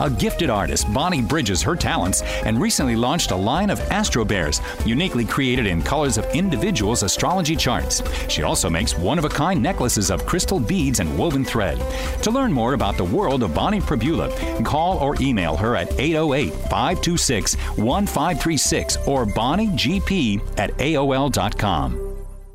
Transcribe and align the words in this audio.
A 0.00 0.08
gifted 0.08 0.48
artist, 0.48 0.92
Bonnie 0.92 1.20
bridges 1.20 1.60
her 1.62 1.76
talents 1.76 2.22
and 2.46 2.60
recently 2.60 2.96
launched 2.96 3.30
a 3.30 3.36
line 3.36 3.68
of 3.68 3.80
Astro 3.90 4.24
Bears, 4.24 4.60
uniquely 4.86 5.24
created 5.24 5.66
in 5.66 5.82
colors 5.82 6.16
of 6.16 6.24
individuals' 6.34 7.02
astrology 7.02 7.54
charts. 7.54 8.02
She 8.28 8.42
also 8.42 8.70
makes 8.70 8.96
one 8.96 9.18
of 9.18 9.26
a 9.26 9.28
kind 9.28 9.62
necklaces 9.62 10.10
of 10.10 10.24
crystal 10.24 10.58
beads 10.58 11.00
and 11.00 11.18
woven 11.18 11.44
thread. 11.44 11.78
To 12.22 12.30
learn 12.30 12.52
more 12.52 12.72
about 12.72 12.96
the 12.96 13.04
world 13.04 13.42
of 13.42 13.54
Bonnie 13.54 13.80
Prebula, 13.80 14.64
call 14.64 14.96
or 14.98 15.16
email 15.20 15.54
her 15.56 15.76
at 15.76 15.92
808 16.00 16.52
526 16.70 17.54
1536 17.76 18.96
or 19.06 19.26
bonniegp 19.26 20.40
at 20.56 20.76
AOL.com. 20.78 22.09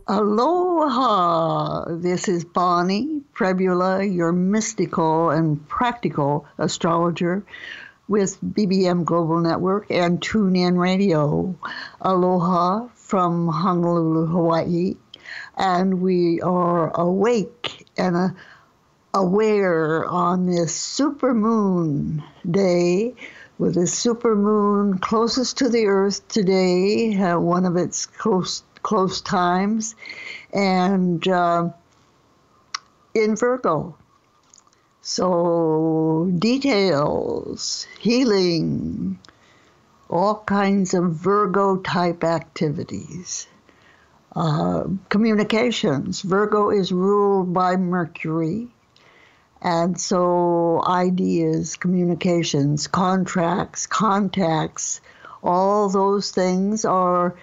Aloha! 0.08 1.86
This 1.88 2.28
is 2.28 2.46
Bonnie 2.46 3.24
Prebula, 3.34 4.04
your 4.06 4.32
mystical 4.32 5.32
and 5.32 5.68
practical 5.68 6.46
astrologer 6.60 7.44
with 8.08 8.40
BBM 8.40 9.04
Global 9.04 9.40
Network 9.40 9.90
and 9.90 10.22
TuneIn 10.22 10.78
Radio. 10.78 11.56
Aloha 12.02 12.88
from 12.94 13.48
Honolulu, 13.48 14.28
Hawaii. 14.28 14.94
And 15.58 16.02
we 16.02 16.40
are 16.42 16.96
awake 16.96 17.88
and 17.98 18.16
uh, 18.16 18.30
aware 19.12 20.06
on 20.06 20.46
this 20.46 20.76
super 20.76 21.34
moon 21.34 22.24
day 22.52 23.16
with 23.58 23.74
the 23.74 23.88
super 23.88 24.36
moon 24.36 25.00
closest 25.00 25.58
to 25.58 25.70
the 25.70 25.88
earth 25.88 26.28
today, 26.28 27.20
uh, 27.20 27.40
one 27.40 27.66
of 27.66 27.76
its 27.76 28.06
close 28.06 28.62
close 28.86 29.20
times, 29.20 29.96
and 30.54 31.28
uh, 31.28 31.70
in 33.16 33.36
Virgo. 33.36 33.98
So, 35.02 36.32
details, 36.38 37.88
healing, 38.00 39.18
all 40.08 40.44
kinds 40.46 40.94
of 40.94 41.14
Virgo 41.14 41.78
type 41.78 42.24
activities. 42.24 43.48
Uh, 44.36 44.84
communications. 45.10 46.22
Virgo 46.22 46.70
is 46.70 46.92
ruled 46.92 47.56
by 47.56 47.78
Mercury. 47.78 48.68
And 49.64 50.00
so, 50.00 50.84
ideas, 50.86 51.76
communications, 51.76 52.86
contracts, 52.86 53.88
contacts, 53.88 55.02
all 55.42 55.90
those 55.90 56.30
things 56.30 56.86
are 56.86 57.36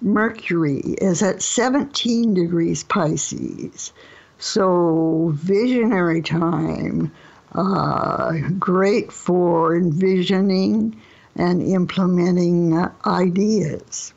Mercury 0.00 0.78
is 0.78 1.22
at 1.22 1.42
17 1.42 2.34
degrees 2.34 2.84
Pisces. 2.84 3.92
So, 4.38 5.32
visionary 5.34 6.22
time, 6.22 7.12
uh, 7.52 8.32
great 8.58 9.12
for 9.12 9.74
envisioning 9.76 11.00
and 11.34 11.62
implementing 11.62 12.76
uh, 12.76 12.92
ideas 13.06 14.12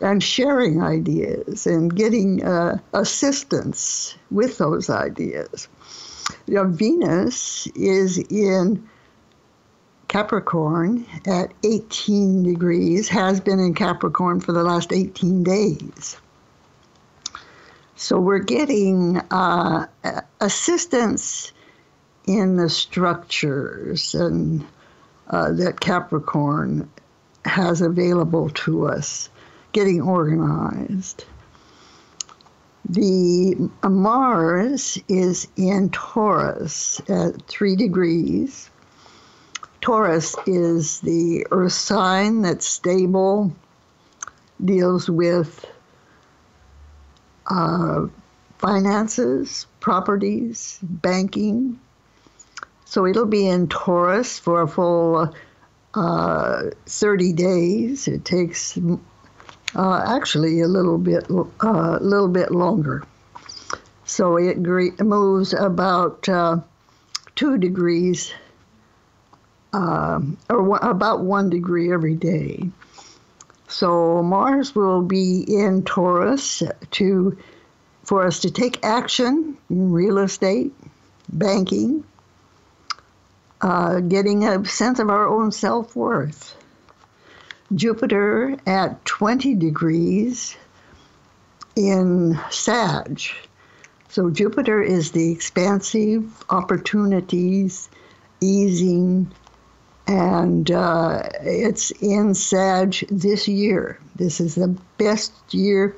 and 0.00 0.22
sharing 0.22 0.82
ideas 0.82 1.66
and 1.66 1.94
getting 1.94 2.44
uh, 2.44 2.78
assistance 2.92 4.16
with 4.30 4.58
those 4.58 4.90
ideas. 4.90 5.68
You 6.46 6.54
know, 6.54 6.64
Venus 6.64 7.66
is 7.68 8.18
in 8.18 8.88
Capricorn 10.08 11.06
at 11.26 11.52
18 11.64 12.44
degrees, 12.44 13.08
has 13.08 13.40
been 13.40 13.58
in 13.58 13.74
Capricorn 13.74 14.40
for 14.40 14.52
the 14.52 14.62
last 14.62 14.92
18 14.92 15.42
days. 15.42 16.16
So 17.96 18.18
we're 18.20 18.38
getting 18.38 19.18
uh, 19.30 19.86
assistance 20.40 21.52
in 22.26 22.56
the 22.56 22.68
structures 22.68 24.14
and 24.14 24.66
uh, 25.28 25.52
that 25.52 25.80
Capricorn 25.80 26.90
has 27.44 27.80
available 27.80 28.50
to 28.50 28.86
us, 28.88 29.28
getting 29.72 30.00
organized. 30.00 31.24
The 32.88 33.70
Mars 33.82 34.98
is 35.08 35.48
in 35.56 35.88
Taurus 35.90 37.00
at 37.08 37.46
three 37.46 37.76
degrees. 37.76 38.68
Taurus 39.80 40.36
is 40.46 41.00
the 41.00 41.46
earth 41.50 41.72
sign 41.72 42.42
that's 42.42 42.66
stable, 42.66 43.54
deals 44.62 45.08
with 45.08 45.64
uh, 47.46 48.06
finances, 48.58 49.66
properties, 49.80 50.78
banking. 50.82 51.80
So 52.84 53.06
it'll 53.06 53.26
be 53.26 53.46
in 53.46 53.68
Taurus 53.68 54.38
for 54.38 54.62
a 54.62 54.68
full 54.68 55.34
uh, 55.94 56.62
30 56.86 57.32
days. 57.32 58.08
It 58.08 58.24
takes 58.24 58.78
uh, 59.76 60.04
actually 60.06 60.60
a 60.60 60.68
little 60.68 60.98
bit 60.98 61.28
a 61.30 61.44
uh, 61.60 61.98
little 62.00 62.28
bit 62.28 62.50
longer. 62.50 63.04
So 64.04 64.36
it 64.36 64.58
moves 64.58 65.54
about 65.54 66.28
uh, 66.28 66.58
two 67.34 67.58
degrees 67.58 68.32
um, 69.72 70.36
or 70.48 70.76
about 70.76 71.20
one 71.20 71.50
degree 71.50 71.92
every 71.92 72.14
day. 72.14 72.70
So 73.68 74.22
Mars 74.22 74.74
will 74.74 75.02
be 75.02 75.40
in 75.42 75.82
Taurus 75.82 76.62
to 76.92 77.36
for 78.04 78.26
us 78.26 78.40
to 78.40 78.50
take 78.50 78.84
action 78.84 79.56
in 79.70 79.90
real 79.90 80.18
estate, 80.18 80.72
banking, 81.28 82.04
uh, 83.62 84.00
getting 84.00 84.44
a 84.44 84.64
sense 84.66 84.98
of 84.98 85.08
our 85.08 85.26
own 85.26 85.50
self 85.50 85.96
worth. 85.96 86.53
Jupiter 87.74 88.56
at 88.66 89.04
20 89.04 89.54
degrees 89.54 90.56
in 91.76 92.38
Sag. 92.50 93.20
So 94.08 94.30
Jupiter 94.30 94.80
is 94.80 95.10
the 95.10 95.32
expansive 95.32 96.44
opportunities, 96.50 97.88
easing, 98.40 99.32
and 100.06 100.70
uh, 100.70 101.28
it's 101.40 101.90
in 101.92 102.34
Sag 102.34 102.94
this 103.10 103.48
year. 103.48 103.98
This 104.14 104.40
is 104.40 104.54
the 104.54 104.76
best 104.98 105.32
year 105.52 105.96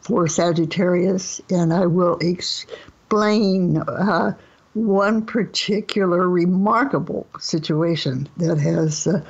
for 0.00 0.28
Sagittarius, 0.28 1.40
and 1.50 1.72
I 1.72 1.86
will 1.86 2.16
explain 2.20 3.78
uh, 3.78 4.34
one 4.74 5.26
particular 5.26 6.28
remarkable 6.28 7.26
situation 7.38 8.28
that 8.38 8.58
has 8.58 9.06
uh, 9.06 9.22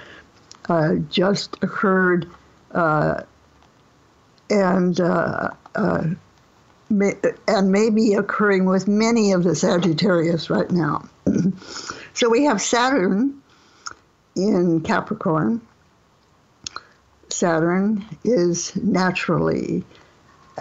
uh, 0.68 0.94
just 1.10 1.56
occurred 1.62 2.30
uh, 2.72 3.22
and 4.50 5.00
uh, 5.00 5.50
uh, 5.74 6.04
may, 6.90 7.14
and 7.48 7.72
may 7.72 7.90
be 7.90 8.14
occurring 8.14 8.66
with 8.66 8.86
many 8.86 9.32
of 9.32 9.42
the 9.42 9.54
Sagittarius 9.54 10.50
right 10.50 10.70
now. 10.70 11.08
so 12.14 12.28
we 12.28 12.44
have 12.44 12.60
Saturn 12.60 13.42
in 14.36 14.80
Capricorn. 14.82 15.60
Saturn 17.28 18.04
is 18.24 18.76
naturally 18.76 19.84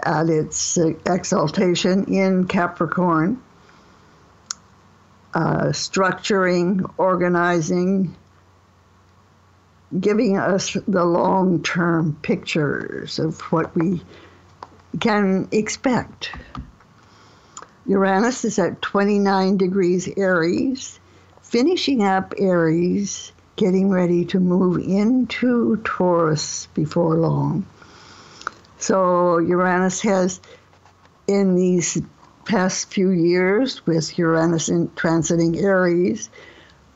at 0.02 0.30
its 0.30 0.78
exaltation 0.78 2.06
in 2.06 2.48
Capricorn, 2.48 3.42
uh, 5.34 5.66
structuring, 5.68 6.90
organizing, 6.98 8.16
giving 10.00 10.38
us 10.38 10.78
the 10.88 11.04
long 11.04 11.62
term 11.64 12.18
pictures 12.22 13.20
of 13.20 13.40
what 13.52 13.76
we 13.76 14.02
can 15.00 15.48
expect. 15.52 16.32
Uranus 17.86 18.46
is 18.46 18.60
at 18.60 18.82
29 18.82 19.58
degrees 19.58 20.08
Aries, 20.16 21.00
finishing 21.42 22.04
up 22.04 22.34
Aries, 22.38 23.32
getting 23.56 23.90
ready 23.90 24.26
to 24.26 24.40
move 24.40 24.78
into 24.78 25.78
Taurus 25.84 26.68
before 26.74 27.16
long. 27.16 27.66
So 28.78 29.40
Uranus 29.40 30.02
has, 30.02 30.40
in 31.28 31.56
these 31.56 32.02
past 32.46 32.92
few 32.92 33.10
years, 33.10 33.86
with 33.86 34.18
Uranus 34.18 34.70
in, 34.70 34.88
transiting 34.90 35.62
Aries, 35.62 36.30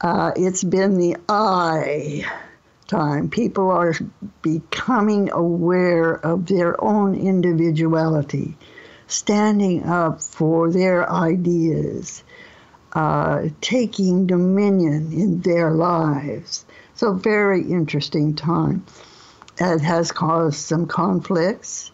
uh, 0.02 0.32
it's 0.36 0.64
been 0.64 0.98
the 0.98 1.18
I 1.28 2.26
time. 2.88 3.30
People 3.30 3.70
are 3.70 3.94
becoming 4.42 5.32
aware 5.32 6.14
of 6.14 6.46
their 6.48 6.82
own 6.84 7.16
individuality, 7.16 8.58
standing 9.08 9.84
up 9.84 10.22
for 10.22 10.72
their 10.72 11.10
ideas, 11.12 12.24
uh, 12.94 13.44
taking 13.62 14.28
dominion 14.28 15.12
in 15.12 15.42
their 15.42 15.72
lives. 15.72 16.66
So, 16.94 17.14
very 17.14 17.62
interesting 17.62 18.36
time. 18.36 18.86
It 19.58 19.82
has 19.82 20.12
caused 20.12 20.60
some 20.60 20.86
conflicts. 20.86 21.92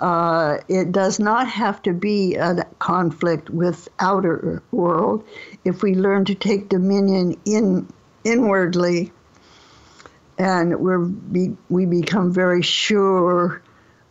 Uh, 0.00 0.58
it 0.68 0.90
does 0.90 1.20
not 1.20 1.46
have 1.46 1.80
to 1.82 1.92
be 1.92 2.34
a 2.34 2.66
conflict 2.80 3.50
with 3.50 3.88
outer 4.00 4.62
world 4.72 5.24
if 5.64 5.82
we 5.82 5.94
learn 5.94 6.24
to 6.24 6.34
take 6.34 6.68
dominion 6.68 7.38
in 7.44 7.86
inwardly 8.24 9.12
and 10.42 10.80
we're 10.80 10.98
be, 10.98 11.56
we 11.68 11.86
become 11.86 12.32
very 12.32 12.62
sure 12.62 13.62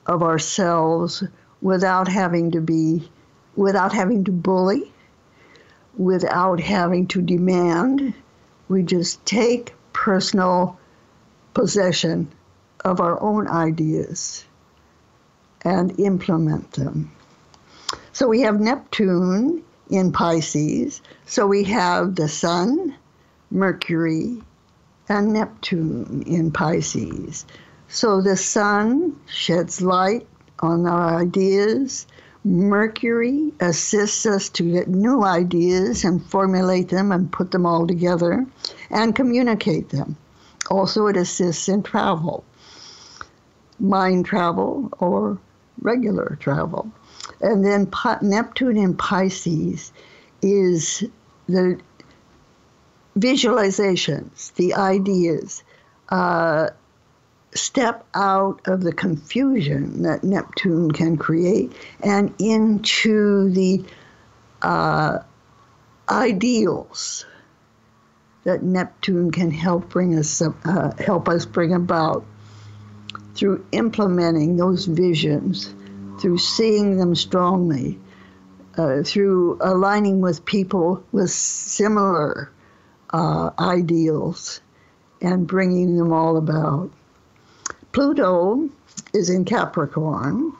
of 0.05 0.23
ourselves 0.23 1.23
without 1.61 2.07
having 2.07 2.51
to 2.51 2.61
be 2.61 3.11
without 3.57 3.91
having 3.91 4.23
to 4.23 4.31
bully 4.31 4.89
without 5.97 6.61
having 6.61 7.07
to 7.07 7.21
demand. 7.21 8.13
We 8.69 8.83
just 8.83 9.25
take 9.25 9.73
personal 9.91 10.79
possession 11.53 12.31
of 12.85 13.01
our 13.01 13.21
own 13.21 13.49
ideas 13.49 14.45
and 15.65 15.99
implement 15.99 16.71
them. 16.71 17.11
So 18.13 18.29
we 18.29 18.41
have 18.41 18.59
neptune 18.59 19.63
in 19.89 20.13
pisces. 20.13 21.01
So 21.25 21.45
we 21.45 21.65
have 21.65 22.15
the 22.15 22.29
sun 22.29 22.95
mercury 23.51 24.41
and 25.11 25.33
Neptune 25.33 26.23
in 26.25 26.51
Pisces. 26.51 27.45
So 27.89 28.21
the 28.21 28.37
sun 28.37 29.19
sheds 29.27 29.81
light 29.81 30.25
on 30.59 30.87
our 30.87 31.19
ideas. 31.19 32.07
Mercury 32.45 33.51
assists 33.59 34.25
us 34.25 34.47
to 34.49 34.63
get 34.63 34.87
new 34.87 35.23
ideas 35.23 36.05
and 36.05 36.25
formulate 36.25 36.87
them 36.87 37.11
and 37.11 37.29
put 37.29 37.51
them 37.51 37.65
all 37.65 37.85
together 37.85 38.47
and 38.89 39.13
communicate 39.13 39.89
them. 39.89 40.15
Also, 40.69 41.07
it 41.07 41.17
assists 41.17 41.67
in 41.67 41.83
travel, 41.83 42.45
mind 43.79 44.25
travel 44.25 44.89
or 44.99 45.37
regular 45.81 46.37
travel. 46.39 46.89
And 47.41 47.65
then 47.65 47.91
Neptune 48.21 48.77
in 48.77 48.95
Pisces 48.95 49.91
is 50.41 51.03
the 51.47 51.81
visualizations, 53.17 54.53
the 54.55 54.75
ideas, 54.75 55.63
uh, 56.09 56.69
step 57.53 58.05
out 58.13 58.61
of 58.65 58.81
the 58.81 58.93
confusion 58.93 60.03
that 60.03 60.23
Neptune 60.23 60.91
can 60.91 61.17
create 61.17 61.73
and 62.01 62.33
into 62.39 63.49
the 63.49 63.83
uh, 64.61 65.19
ideals 66.09 67.25
that 68.43 68.63
Neptune 68.63 69.31
can 69.31 69.51
help 69.51 69.89
bring 69.89 70.17
us 70.17 70.41
uh, 70.41 70.93
help 70.97 71.29
us 71.29 71.45
bring 71.45 71.73
about 71.73 72.25
through 73.35 73.65
implementing 73.71 74.57
those 74.57 74.85
visions, 74.85 75.73
through 76.19 76.37
seeing 76.37 76.97
them 76.97 77.15
strongly, 77.15 77.99
uh, 78.77 79.03
through 79.03 79.57
aligning 79.61 80.21
with 80.21 80.45
people 80.45 81.03
with 81.11 81.29
similar 81.29 82.51
uh, 83.13 83.51
ideals 83.59 84.61
and 85.21 85.47
bringing 85.47 85.97
them 85.97 86.11
all 86.11 86.37
about. 86.37 86.91
Pluto 87.91 88.69
is 89.13 89.29
in 89.29 89.45
Capricorn, 89.45 90.53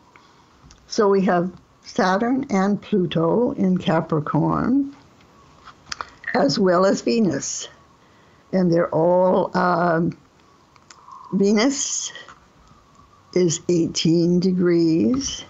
so 0.87 1.07
we 1.07 1.21
have 1.25 1.51
Saturn 1.83 2.45
and 2.49 2.81
Pluto 2.81 3.51
in 3.51 3.77
Capricorn, 3.77 4.95
as 6.35 6.59
well 6.59 6.85
as 6.85 7.01
Venus. 7.01 7.67
And 8.51 8.71
they're 8.71 8.93
all, 8.93 9.55
um, 9.57 10.17
Venus 11.33 12.11
is 13.33 13.61
18 13.69 14.41
degrees, 14.41 15.45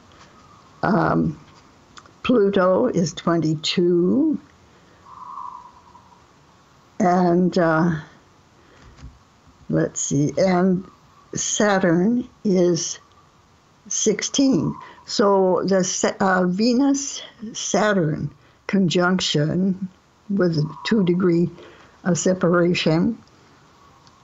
um, 0.83 1.39
Pluto 2.23 2.85
is 2.87 3.13
22, 3.13 4.39
and 7.01 7.57
uh, 7.57 7.95
let's 9.69 9.99
see, 9.99 10.31
and 10.37 10.85
Saturn 11.33 12.29
is 12.43 12.99
16. 13.87 14.75
So 15.05 15.63
the 15.65 16.15
uh, 16.19 16.45
Venus 16.45 17.23
Saturn 17.53 18.29
conjunction 18.67 19.89
with 20.29 20.59
a 20.59 20.75
two 20.85 21.03
degree 21.03 21.49
uh, 22.03 22.13
separation 22.13 23.17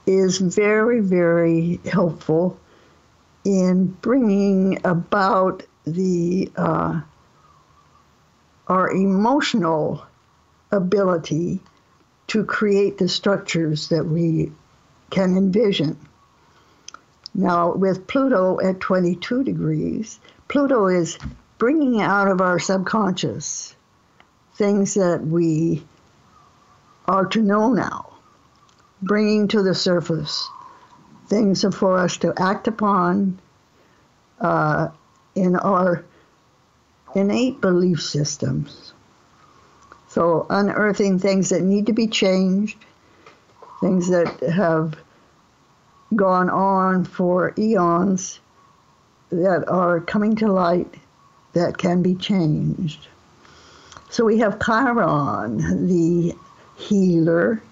is 0.06 0.38
very, 0.38 1.00
very 1.00 1.80
helpful 1.84 2.58
in 3.44 3.86
bringing 3.86 4.78
about 4.86 5.64
the 5.84 6.50
uh, 6.56 7.00
our 8.68 8.90
emotional 8.92 10.06
ability 10.70 11.60
to 12.28 12.44
create 12.44 12.98
the 12.98 13.08
structures 13.08 13.88
that 13.88 14.06
we 14.06 14.52
can 15.10 15.36
envision. 15.36 15.98
Now, 17.34 17.74
with 17.74 18.06
Pluto 18.06 18.60
at 18.60 18.80
22 18.80 19.44
degrees, 19.44 20.18
Pluto 20.48 20.86
is 20.86 21.18
bringing 21.58 22.00
out 22.00 22.28
of 22.28 22.40
our 22.40 22.58
subconscious 22.58 23.74
things 24.54 24.94
that 24.94 25.26
we 25.26 25.84
are 27.06 27.26
to 27.26 27.40
know 27.40 27.72
now, 27.72 28.12
bringing 29.02 29.48
to 29.48 29.62
the 29.62 29.74
surface 29.74 30.48
things 31.28 31.64
for 31.74 31.98
us 31.98 32.16
to 32.18 32.32
act 32.36 32.68
upon 32.68 33.38
uh, 34.40 34.88
in 35.34 35.56
our 35.56 36.04
innate 37.14 37.60
belief 37.60 38.02
systems. 38.02 38.87
So, 40.18 40.46
unearthing 40.50 41.20
things 41.20 41.50
that 41.50 41.62
need 41.62 41.86
to 41.86 41.92
be 41.92 42.08
changed, 42.08 42.84
things 43.80 44.08
that 44.08 44.40
have 44.40 44.96
gone 46.16 46.50
on 46.50 47.04
for 47.04 47.54
eons 47.56 48.40
that 49.30 49.68
are 49.68 50.00
coming 50.00 50.34
to 50.34 50.50
light 50.50 50.92
that 51.52 51.78
can 51.78 52.02
be 52.02 52.16
changed. 52.16 53.06
So, 54.10 54.24
we 54.24 54.40
have 54.40 54.58
Chiron, 54.58 55.86
the 55.86 56.34
healer, 56.74 57.62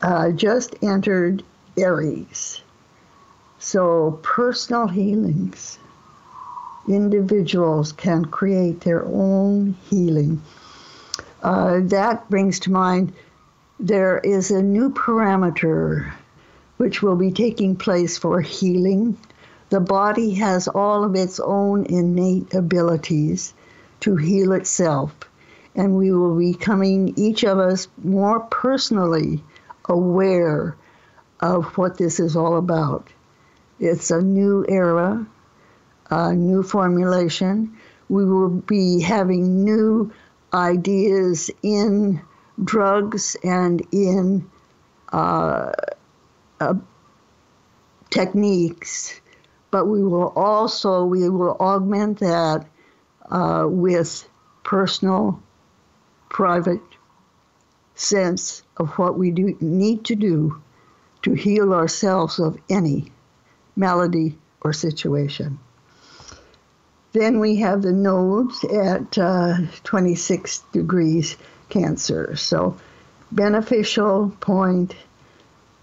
uh, 0.00 0.30
just 0.30 0.74
entered 0.80 1.42
Aries. 1.76 2.62
So, 3.58 4.18
personal 4.22 4.86
healings. 4.86 5.78
Individuals 6.88 7.92
can 7.92 8.24
create 8.24 8.80
their 8.80 9.04
own 9.04 9.76
healing. 9.90 10.40
Uh, 11.42 11.80
that 11.82 12.28
brings 12.28 12.60
to 12.60 12.72
mind 12.72 13.12
there 13.78 14.18
is 14.18 14.50
a 14.50 14.62
new 14.62 14.90
parameter 14.90 16.12
which 16.78 17.02
will 17.02 17.16
be 17.16 17.30
taking 17.30 17.76
place 17.76 18.18
for 18.18 18.40
healing. 18.40 19.16
The 19.70 19.80
body 19.80 20.34
has 20.34 20.66
all 20.66 21.04
of 21.04 21.14
its 21.14 21.38
own 21.38 21.86
innate 21.86 22.54
abilities 22.54 23.54
to 24.00 24.16
heal 24.16 24.52
itself, 24.52 25.14
and 25.74 25.96
we 25.96 26.10
will 26.12 26.36
be 26.36 26.54
coming, 26.54 27.14
each 27.16 27.44
of 27.44 27.58
us, 27.58 27.88
more 28.02 28.40
personally 28.40 29.42
aware 29.84 30.76
of 31.40 31.76
what 31.76 31.98
this 31.98 32.18
is 32.18 32.36
all 32.36 32.56
about. 32.56 33.08
It's 33.78 34.10
a 34.10 34.20
new 34.20 34.64
era, 34.68 35.26
a 36.10 36.32
new 36.34 36.62
formulation. 36.62 37.76
We 38.08 38.24
will 38.24 38.48
be 38.48 39.00
having 39.00 39.64
new 39.64 40.12
ideas 40.52 41.50
in 41.62 42.20
drugs 42.62 43.36
and 43.44 43.86
in 43.92 44.48
uh, 45.12 45.72
uh, 46.60 46.74
techniques, 48.10 49.20
but 49.70 49.86
we 49.86 50.02
will 50.02 50.32
also 50.34 51.04
we 51.04 51.28
will 51.28 51.56
augment 51.60 52.18
that 52.20 52.66
uh, 53.30 53.66
with 53.68 54.28
personal, 54.64 55.42
private 56.28 56.80
sense 57.94 58.62
of 58.76 58.90
what 58.92 59.18
we 59.18 59.30
do 59.30 59.56
need 59.60 60.04
to 60.04 60.14
do 60.14 60.60
to 61.22 61.32
heal 61.32 61.74
ourselves 61.74 62.38
of 62.38 62.56
any 62.70 63.10
malady 63.76 64.38
or 64.60 64.72
situation. 64.72 65.58
Then 67.12 67.40
we 67.40 67.56
have 67.56 67.82
the 67.82 67.92
nodes 67.92 68.62
at 68.64 69.16
uh, 69.18 69.56
26 69.84 70.58
degrees 70.72 71.36
Cancer. 71.68 72.36
So 72.36 72.76
beneficial 73.32 74.30
point 74.40 74.94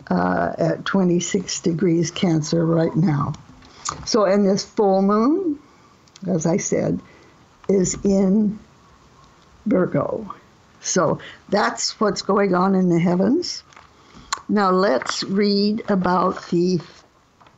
uh, 0.10 0.54
at 0.58 0.86
26 0.86 1.62
degrees 1.62 2.12
Cancer 2.12 2.66
right 2.66 2.96
now. 2.96 3.34
So, 4.06 4.26
and 4.26 4.48
this 4.48 4.66
full 4.66 5.02
moon, 5.02 5.60
as 6.28 6.46
I 6.46 6.58
said, 6.58 7.00
is 7.68 7.96
in 8.04 8.60
Virgo. 9.66 10.34
So 10.82 11.20
that's 11.50 12.00
what's 12.00 12.22
going 12.22 12.54
on 12.54 12.76
in 12.76 12.90
the 12.90 13.00
heavens. 13.00 13.64
Now 14.48 14.70
let's 14.70 15.24
read 15.24 15.84
about 15.90 16.48
the 16.50 16.80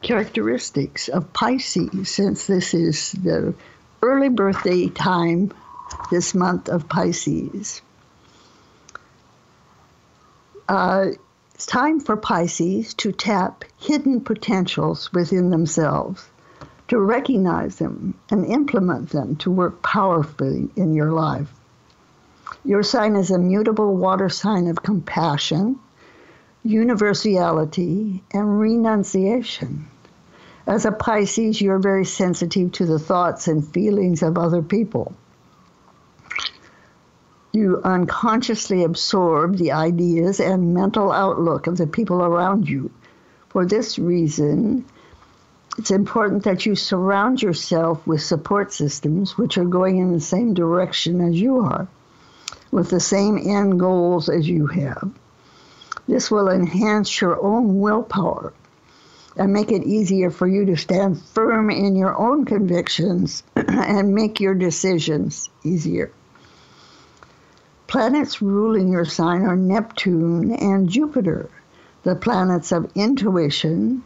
characteristics 0.01 1.07
of 1.07 1.33
Pisces, 1.33 2.09
since 2.09 2.47
this 2.47 2.73
is 2.73 3.11
the 3.13 3.53
early 4.01 4.29
birthday 4.29 4.89
time 4.89 5.51
this 6.11 6.33
month 6.33 6.69
of 6.69 6.87
Pisces. 6.87 7.81
Uh, 10.69 11.07
it's 11.55 11.65
time 11.65 11.99
for 11.99 12.15
Pisces 12.15 12.93
to 12.95 13.11
tap 13.11 13.63
hidden 13.79 14.21
potentials 14.21 15.11
within 15.11 15.49
themselves, 15.49 16.29
to 16.89 16.99
recognize 16.99 17.77
them 17.77 18.13
and 18.29 18.45
implement 18.45 19.09
them 19.09 19.35
to 19.37 19.49
work 19.49 19.81
powerfully 19.81 20.69
in 20.75 20.93
your 20.93 21.11
life. 21.11 21.51
Your 22.63 22.83
sign 22.83 23.15
is 23.15 23.31
a 23.31 23.39
mutable 23.39 23.95
water 23.95 24.29
sign 24.29 24.67
of 24.67 24.83
compassion, 24.83 25.79
universality, 26.67 28.21
and 28.33 28.59
renunciation. 28.59 29.87
As 30.67 30.83
a 30.83 30.91
Pisces, 30.91 31.61
you're 31.61 31.79
very 31.79 32.03
sensitive 32.03 32.73
to 32.73 32.85
the 32.85 32.99
thoughts 32.99 33.47
and 33.47 33.65
feelings 33.65 34.21
of 34.21 34.37
other 34.37 34.61
people. 34.61 35.13
You 37.53 37.81
unconsciously 37.83 38.83
absorb 38.83 39.57
the 39.57 39.71
ideas 39.71 40.41
and 40.41 40.73
mental 40.73 41.11
outlook 41.11 41.67
of 41.67 41.77
the 41.77 41.87
people 41.87 42.21
around 42.21 42.67
you. 42.67 42.91
For 43.47 43.65
this 43.65 43.97
reason, 43.97 44.83
it's 45.77 45.91
important 45.91 46.43
that 46.43 46.65
you 46.65 46.75
surround 46.75 47.41
yourself 47.41 48.05
with 48.05 48.21
support 48.21 48.73
systems 48.73 49.37
which 49.37 49.57
are 49.57 49.65
going 49.65 49.99
in 49.99 50.11
the 50.11 50.19
same 50.19 50.53
direction 50.53 51.21
as 51.21 51.39
you 51.39 51.59
are, 51.61 51.87
with 52.71 52.89
the 52.89 52.99
same 52.99 53.37
end 53.37 53.79
goals 53.79 54.27
as 54.27 54.49
you 54.49 54.67
have. 54.67 55.11
This 56.07 56.31
will 56.31 56.47
enhance 56.47 57.19
your 57.19 57.41
own 57.41 57.79
willpower 57.79 58.53
and 59.35 59.53
make 59.53 59.71
it 59.71 59.83
easier 59.83 60.31
for 60.31 60.47
you 60.47 60.65
to 60.65 60.77
stand 60.77 61.21
firm 61.21 61.69
in 61.69 61.95
your 61.95 62.17
own 62.17 62.45
convictions 62.45 63.43
and 63.55 64.15
make 64.15 64.39
your 64.39 64.55
decisions 64.55 65.49
easier. 65.63 66.11
Planets 67.87 68.41
ruling 68.41 68.89
your 68.91 69.05
sign 69.05 69.43
are 69.43 69.55
Neptune 69.55 70.51
and 70.53 70.89
Jupiter, 70.89 71.49
the 72.03 72.15
planets 72.15 72.71
of 72.71 72.91
intuition, 72.95 74.03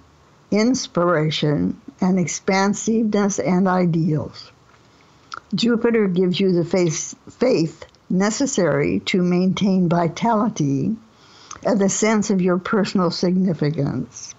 inspiration, 0.50 1.80
and 2.00 2.20
expansiveness 2.20 3.40
and 3.40 3.68
ideals. 3.68 4.52
Jupiter 5.54 6.08
gives 6.08 6.40
you 6.40 6.52
the 6.52 6.66
faith, 6.66 7.86
necessary 8.10 9.00
to 9.02 9.22
maintain 9.22 9.88
vitality 9.88 10.96
and 11.66 11.80
the 11.80 11.90
sense 11.90 12.30
of 12.30 12.42
your 12.42 12.58
personal 12.58 13.12
significance. 13.12 14.36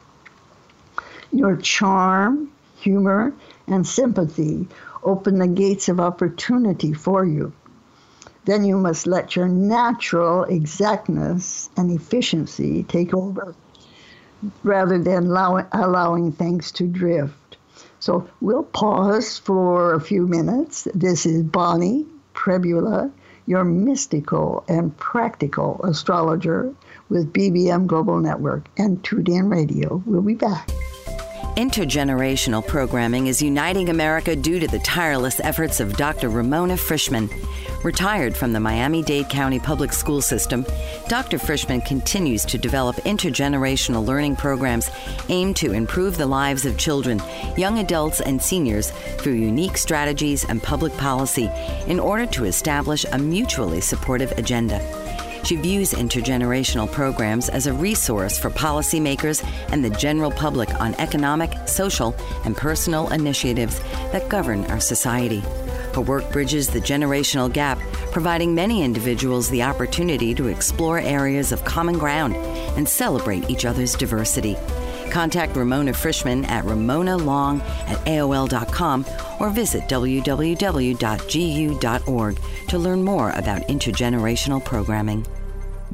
Your 1.30 1.56
charm, 1.56 2.52
humor, 2.76 3.32
and 3.66 3.86
sympathy 3.86 4.68
open 5.02 5.38
the 5.38 5.46
gates 5.46 5.88
of 5.88 6.00
opportunity 6.00 6.92
for 6.92 7.24
you. 7.24 7.52
Then 8.44 8.64
you 8.64 8.76
must 8.76 9.06
let 9.06 9.36
your 9.36 9.48
natural 9.48 10.44
exactness 10.44 11.70
and 11.76 11.90
efficiency 11.90 12.82
take 12.82 13.14
over 13.14 13.54
rather 14.64 14.98
than 14.98 15.26
allow, 15.26 15.66
allowing 15.72 16.32
things 16.32 16.72
to 16.72 16.86
drift. 16.86 17.56
So 18.00 18.28
we'll 18.40 18.64
pause 18.64 19.38
for 19.38 19.94
a 19.94 20.00
few 20.00 20.26
minutes. 20.26 20.88
This 20.92 21.24
is 21.24 21.44
Bonnie 21.44 22.04
Prebula, 22.34 23.12
your 23.52 23.64
mystical 23.64 24.64
and 24.66 24.96
practical 24.96 25.78
astrologer 25.84 26.74
with 27.10 27.34
BBM 27.34 27.86
Global 27.86 28.18
Network 28.18 28.66
and 28.78 29.02
TuneIn 29.02 29.50
Radio. 29.50 30.02
We'll 30.06 30.22
be 30.22 30.34
back. 30.34 30.70
Intergenerational 31.56 32.66
programming 32.66 33.26
is 33.26 33.42
uniting 33.42 33.90
America 33.90 34.34
due 34.34 34.58
to 34.58 34.66
the 34.66 34.78
tireless 34.78 35.38
efforts 35.40 35.80
of 35.80 35.94
Dr. 35.98 36.30
Ramona 36.30 36.74
Frischman. 36.74 37.30
Retired 37.84 38.34
from 38.34 38.54
the 38.54 38.60
Miami 38.60 39.02
Dade 39.02 39.28
County 39.28 39.58
Public 39.58 39.92
School 39.92 40.22
System, 40.22 40.64
Dr. 41.08 41.36
Frischman 41.36 41.84
continues 41.84 42.46
to 42.46 42.56
develop 42.56 42.96
intergenerational 43.04 44.06
learning 44.06 44.36
programs 44.36 44.90
aimed 45.28 45.56
to 45.56 45.72
improve 45.72 46.16
the 46.16 46.24
lives 46.24 46.64
of 46.64 46.78
children, 46.78 47.20
young 47.58 47.80
adults, 47.80 48.22
and 48.22 48.40
seniors 48.40 48.90
through 49.18 49.34
unique 49.34 49.76
strategies 49.76 50.46
and 50.46 50.62
public 50.62 50.96
policy 50.96 51.50
in 51.86 52.00
order 52.00 52.24
to 52.24 52.46
establish 52.46 53.04
a 53.12 53.18
mutually 53.18 53.82
supportive 53.82 54.32
agenda. 54.38 55.01
She 55.44 55.56
views 55.56 55.92
intergenerational 55.92 56.90
programs 56.90 57.48
as 57.48 57.66
a 57.66 57.72
resource 57.72 58.38
for 58.38 58.50
policymakers 58.50 59.44
and 59.72 59.84
the 59.84 59.90
general 59.90 60.30
public 60.30 60.72
on 60.80 60.94
economic, 60.94 61.52
social, 61.66 62.14
and 62.44 62.56
personal 62.56 63.12
initiatives 63.12 63.80
that 64.12 64.28
govern 64.28 64.64
our 64.66 64.80
society. 64.80 65.42
Her 65.94 66.00
work 66.00 66.30
bridges 66.32 66.68
the 66.68 66.80
generational 66.80 67.52
gap, 67.52 67.78
providing 68.12 68.54
many 68.54 68.82
individuals 68.82 69.50
the 69.50 69.62
opportunity 69.62 70.34
to 70.34 70.46
explore 70.46 70.98
areas 71.00 71.52
of 71.52 71.64
common 71.64 71.98
ground 71.98 72.36
and 72.76 72.88
celebrate 72.88 73.50
each 73.50 73.64
other's 73.64 73.94
diversity. 73.94 74.56
Contact 75.12 75.54
Ramona 75.54 75.92
Frischman 75.92 76.48
at 76.48 76.64
ramonalong 76.64 77.60
at 77.60 77.98
AOL.com 78.06 79.04
or 79.40 79.50
visit 79.50 79.82
www.gu.org 79.82 80.38
to 82.68 82.78
learn 82.78 83.02
more 83.04 83.30
about 83.32 83.60
intergenerational 83.68 84.64
programming. 84.64 85.26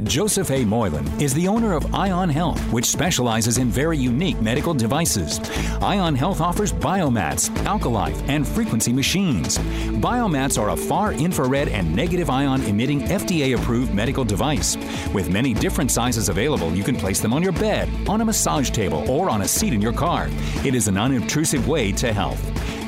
Joseph 0.04 0.52
A. 0.52 0.64
Moylan 0.64 1.06
is 1.20 1.34
the 1.34 1.48
owner 1.48 1.72
of 1.72 1.92
Ion 1.92 2.28
Health, 2.28 2.60
which 2.72 2.84
specializes 2.84 3.58
in 3.58 3.68
very 3.68 3.98
unique 3.98 4.40
medical 4.40 4.72
devices. 4.72 5.40
Ion 5.82 6.14
Health 6.14 6.40
offers 6.40 6.72
biomats, 6.72 7.50
alkalife, 7.64 8.16
and 8.28 8.46
frequency 8.46 8.92
machines. 8.92 9.58
Biomats 9.58 10.56
are 10.56 10.70
a 10.70 10.76
far 10.76 11.12
infrared 11.14 11.68
and 11.68 11.94
negative 11.96 12.30
ion 12.30 12.62
emitting 12.62 13.00
FDA 13.02 13.58
approved 13.58 13.92
medical 13.92 14.24
device. 14.24 14.76
With 15.12 15.30
many 15.30 15.52
different 15.52 15.90
sizes 15.90 16.28
available, 16.28 16.72
you 16.72 16.84
can 16.84 16.94
place 16.94 17.20
them 17.20 17.32
on 17.32 17.42
your 17.42 17.52
bed, 17.52 17.88
on 18.08 18.20
a 18.20 18.24
massage 18.24 18.70
table, 18.70 19.08
or 19.10 19.28
on 19.28 19.42
a 19.42 19.48
seat 19.48 19.72
in 19.72 19.82
your 19.82 19.92
car. 19.92 20.28
It 20.64 20.76
is 20.76 20.86
an 20.86 20.96
unobtrusive 20.96 21.66
way 21.66 21.90
to 21.92 22.12
health. 22.12 22.40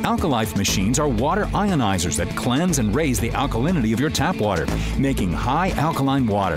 Alkalife 0.04 0.56
machines 0.56 0.98
are 0.98 1.08
water 1.08 1.44
ionizers 1.46 2.16
that 2.16 2.34
cleanse 2.34 2.78
and 2.78 2.94
raise 2.94 3.20
the 3.20 3.28
alkalinity 3.30 3.92
of 3.92 4.00
your 4.00 4.08
tap 4.08 4.36
water, 4.36 4.66
making 4.96 5.30
high 5.30 5.70
alkaline 5.72 6.26
water. 6.26 6.56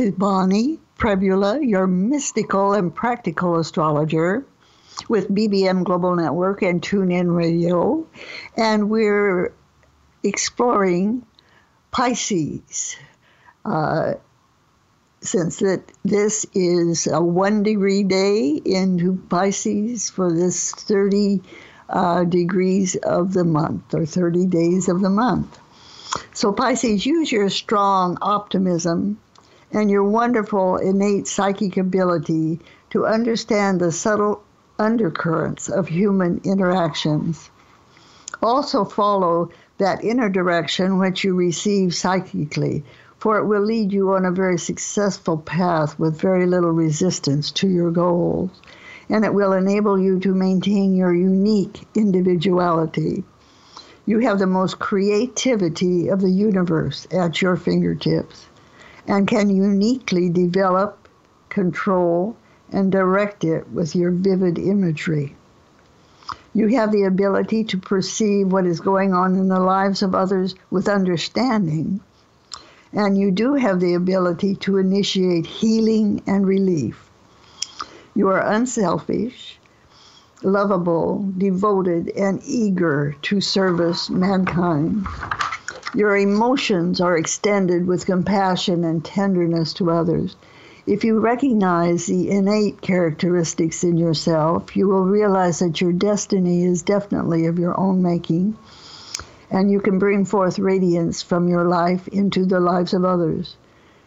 is 0.01 0.11
Bonnie 0.13 0.79
Prebula, 0.97 1.59
your 1.61 1.85
mystical 1.85 2.73
and 2.73 2.93
practical 2.93 3.59
astrologer 3.59 4.43
with 5.07 5.29
BBM 5.29 5.83
Global 5.83 6.15
Network 6.15 6.63
and 6.63 6.81
TuneIn 6.81 7.35
Radio. 7.35 8.07
And 8.57 8.89
we're 8.89 9.53
exploring 10.23 11.23
Pisces. 11.91 12.95
Uh, 13.63 14.13
since 15.21 15.57
that 15.57 15.83
this 16.03 16.47
is 16.55 17.05
a 17.05 17.21
one 17.21 17.61
degree 17.61 18.01
day 18.01 18.59
into 18.65 19.21
Pisces 19.29 20.09
for 20.09 20.33
this 20.33 20.71
30 20.71 21.41
uh, 21.89 22.23
degrees 22.23 22.95
of 22.95 23.33
the 23.33 23.43
month 23.43 23.93
or 23.93 24.07
30 24.07 24.47
days 24.47 24.89
of 24.89 25.01
the 25.01 25.11
month. 25.11 25.59
So, 26.33 26.51
Pisces, 26.51 27.05
use 27.05 27.31
your 27.31 27.49
strong 27.49 28.17
optimism 28.19 29.19
and 29.73 29.89
your 29.89 30.03
wonderful 30.03 30.77
innate 30.77 31.27
psychic 31.27 31.77
ability 31.77 32.59
to 32.89 33.05
understand 33.05 33.79
the 33.79 33.91
subtle 33.91 34.43
undercurrents 34.77 35.69
of 35.69 35.87
human 35.87 36.41
interactions. 36.43 37.49
Also, 38.41 38.83
follow 38.83 39.49
that 39.77 40.03
inner 40.03 40.29
direction 40.29 40.97
which 40.97 41.23
you 41.23 41.33
receive 41.33 41.95
psychically, 41.95 42.83
for 43.17 43.37
it 43.37 43.45
will 43.45 43.61
lead 43.61 43.93
you 43.93 44.13
on 44.13 44.25
a 44.25 44.31
very 44.31 44.57
successful 44.57 45.37
path 45.37 45.97
with 45.99 46.19
very 46.19 46.45
little 46.45 46.71
resistance 46.71 47.51
to 47.51 47.67
your 47.67 47.91
goals, 47.91 48.49
and 49.09 49.23
it 49.23 49.33
will 49.33 49.53
enable 49.53 49.99
you 49.99 50.19
to 50.19 50.33
maintain 50.33 50.95
your 50.95 51.13
unique 51.13 51.87
individuality. 51.95 53.23
You 54.05 54.19
have 54.19 54.39
the 54.39 54.47
most 54.47 54.79
creativity 54.79 56.07
of 56.07 56.21
the 56.21 56.31
universe 56.31 57.07
at 57.11 57.41
your 57.41 57.55
fingertips 57.55 58.47
and 59.07 59.27
can 59.27 59.49
uniquely 59.49 60.29
develop, 60.29 61.07
control, 61.49 62.35
and 62.71 62.91
direct 62.91 63.43
it 63.43 63.69
with 63.69 63.95
your 63.95 64.11
vivid 64.11 64.57
imagery. 64.57 65.35
You 66.53 66.67
have 66.67 66.91
the 66.91 67.03
ability 67.03 67.63
to 67.65 67.77
perceive 67.77 68.51
what 68.51 68.65
is 68.65 68.79
going 68.79 69.13
on 69.13 69.35
in 69.35 69.47
the 69.47 69.59
lives 69.59 70.01
of 70.01 70.13
others 70.13 70.55
with 70.69 70.89
understanding, 70.89 72.01
and 72.93 73.17
you 73.17 73.31
do 73.31 73.53
have 73.53 73.79
the 73.79 73.93
ability 73.93 74.55
to 74.57 74.77
initiate 74.77 75.45
healing 75.45 76.21
and 76.27 76.45
relief. 76.45 77.09
You 78.13 78.27
are 78.27 78.51
unselfish, 78.51 79.57
lovable, 80.43 81.31
devoted, 81.37 82.09
and 82.09 82.41
eager 82.43 83.15
to 83.21 83.39
service 83.39 84.09
mankind. 84.09 85.05
Your 85.93 86.15
emotions 86.15 87.01
are 87.01 87.17
extended 87.17 87.85
with 87.85 88.05
compassion 88.05 88.85
and 88.85 89.03
tenderness 89.03 89.73
to 89.73 89.91
others. 89.91 90.37
If 90.87 91.03
you 91.03 91.19
recognize 91.19 92.05
the 92.05 92.29
innate 92.29 92.79
characteristics 92.79 93.83
in 93.83 93.97
yourself, 93.97 94.75
you 94.75 94.87
will 94.87 95.03
realize 95.03 95.59
that 95.59 95.81
your 95.81 95.91
destiny 95.91 96.63
is 96.63 96.81
definitely 96.81 97.45
of 97.45 97.59
your 97.59 97.77
own 97.77 98.01
making, 98.01 98.55
and 99.49 99.69
you 99.69 99.81
can 99.81 99.99
bring 99.99 100.23
forth 100.23 100.59
radiance 100.59 101.21
from 101.21 101.49
your 101.49 101.65
life 101.65 102.07
into 102.07 102.45
the 102.45 102.61
lives 102.61 102.93
of 102.93 103.03
others. 103.03 103.57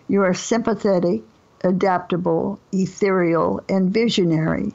You 0.08 0.22
are 0.22 0.32
sympathetic, 0.34 1.22
adaptable, 1.62 2.58
ethereal, 2.72 3.60
and 3.68 3.92
visionary, 3.92 4.72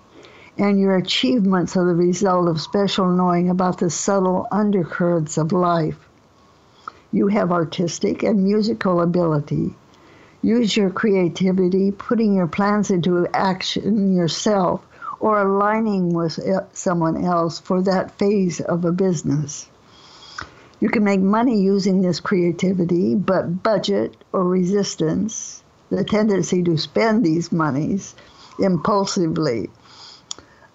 and 0.60 0.80
your 0.80 0.96
achievements 0.96 1.76
are 1.76 1.86
the 1.86 1.96
result 1.96 2.48
of 2.48 2.62
special 2.62 3.10
knowing 3.10 3.50
about 3.50 3.80
the 3.80 3.90
subtle 3.90 4.46
undercurrents 4.52 5.40
of 5.40 5.52
life. 5.52 6.09
You 7.12 7.28
have 7.28 7.52
artistic 7.52 8.22
and 8.22 8.44
musical 8.44 9.02
ability. 9.02 9.76
Use 10.42 10.78
your 10.78 10.90
creativity, 10.90 11.92
putting 11.92 12.36
your 12.36 12.48
plans 12.48 12.92
into 12.92 13.28
action 13.34 14.16
yourself 14.16 14.86
or 15.20 15.42
aligning 15.42 16.14
with 16.14 16.40
someone 16.74 17.26
else 17.26 17.60
for 17.60 17.82
that 17.82 18.12
phase 18.12 18.62
of 18.62 18.86
a 18.86 18.92
business. 18.92 19.68
You 20.80 20.90
can 20.90 21.04
make 21.04 21.20
money 21.20 21.60
using 21.60 22.02
this 22.02 22.20
creativity, 22.20 23.16
but 23.16 23.64
budget 23.64 24.16
or 24.32 24.46
resistance, 24.46 25.62
the 25.90 26.06
tendency 26.06 26.64
to 26.64 26.78
spend 26.78 27.26
these 27.26 27.52
monies 27.52 28.16
impulsively, 28.60 29.70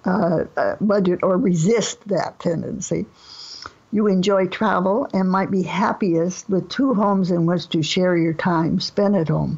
uh, 0.04 0.44
uh, 0.56 0.76
budget 0.80 1.20
or 1.22 1.38
resist 1.38 2.06
that 2.08 2.38
tendency 2.38 3.06
you 3.94 4.09
enjoy 4.09 4.44
travel 4.44 5.09
and 5.14 5.30
might 5.30 5.52
be 5.52 5.62
happiest 5.62 6.50
with 6.50 6.68
two 6.68 6.94
homes 6.94 7.30
in 7.30 7.46
which 7.46 7.68
to 7.68 7.80
share 7.80 8.16
your 8.16 8.33
time 8.33 8.80
spent 8.80 9.14
at 9.14 9.28
home. 9.28 9.57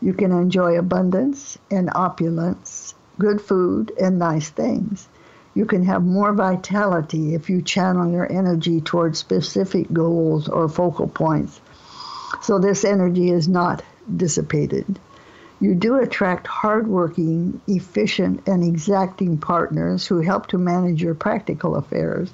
You 0.00 0.12
can 0.12 0.30
enjoy 0.30 0.78
abundance 0.78 1.58
and 1.68 1.90
opulence, 1.92 2.94
good 3.18 3.40
food, 3.40 3.90
and 4.00 4.20
nice 4.20 4.50
things. 4.50 5.08
You 5.52 5.66
can 5.66 5.84
have 5.84 6.04
more 6.04 6.32
vitality 6.32 7.34
if 7.34 7.50
you 7.50 7.60
channel 7.60 8.08
your 8.08 8.30
energy 8.32 8.80
towards 8.80 9.18
specific 9.18 9.92
goals 9.92 10.48
or 10.48 10.68
focal 10.68 11.08
points. 11.08 11.60
So 12.42 12.60
this 12.60 12.84
energy 12.84 13.32
is 13.32 13.48
not 13.48 13.82
dissipated. 14.16 15.00
You 15.58 15.74
do 15.74 15.96
attract 15.96 16.46
hardworking, 16.46 17.60
efficient, 17.66 18.46
and 18.46 18.62
exacting 18.62 19.38
partners 19.38 20.06
who 20.06 20.20
help 20.20 20.46
to 20.46 20.58
manage 20.58 21.02
your 21.02 21.16
practical 21.16 21.74
affairs. 21.74 22.30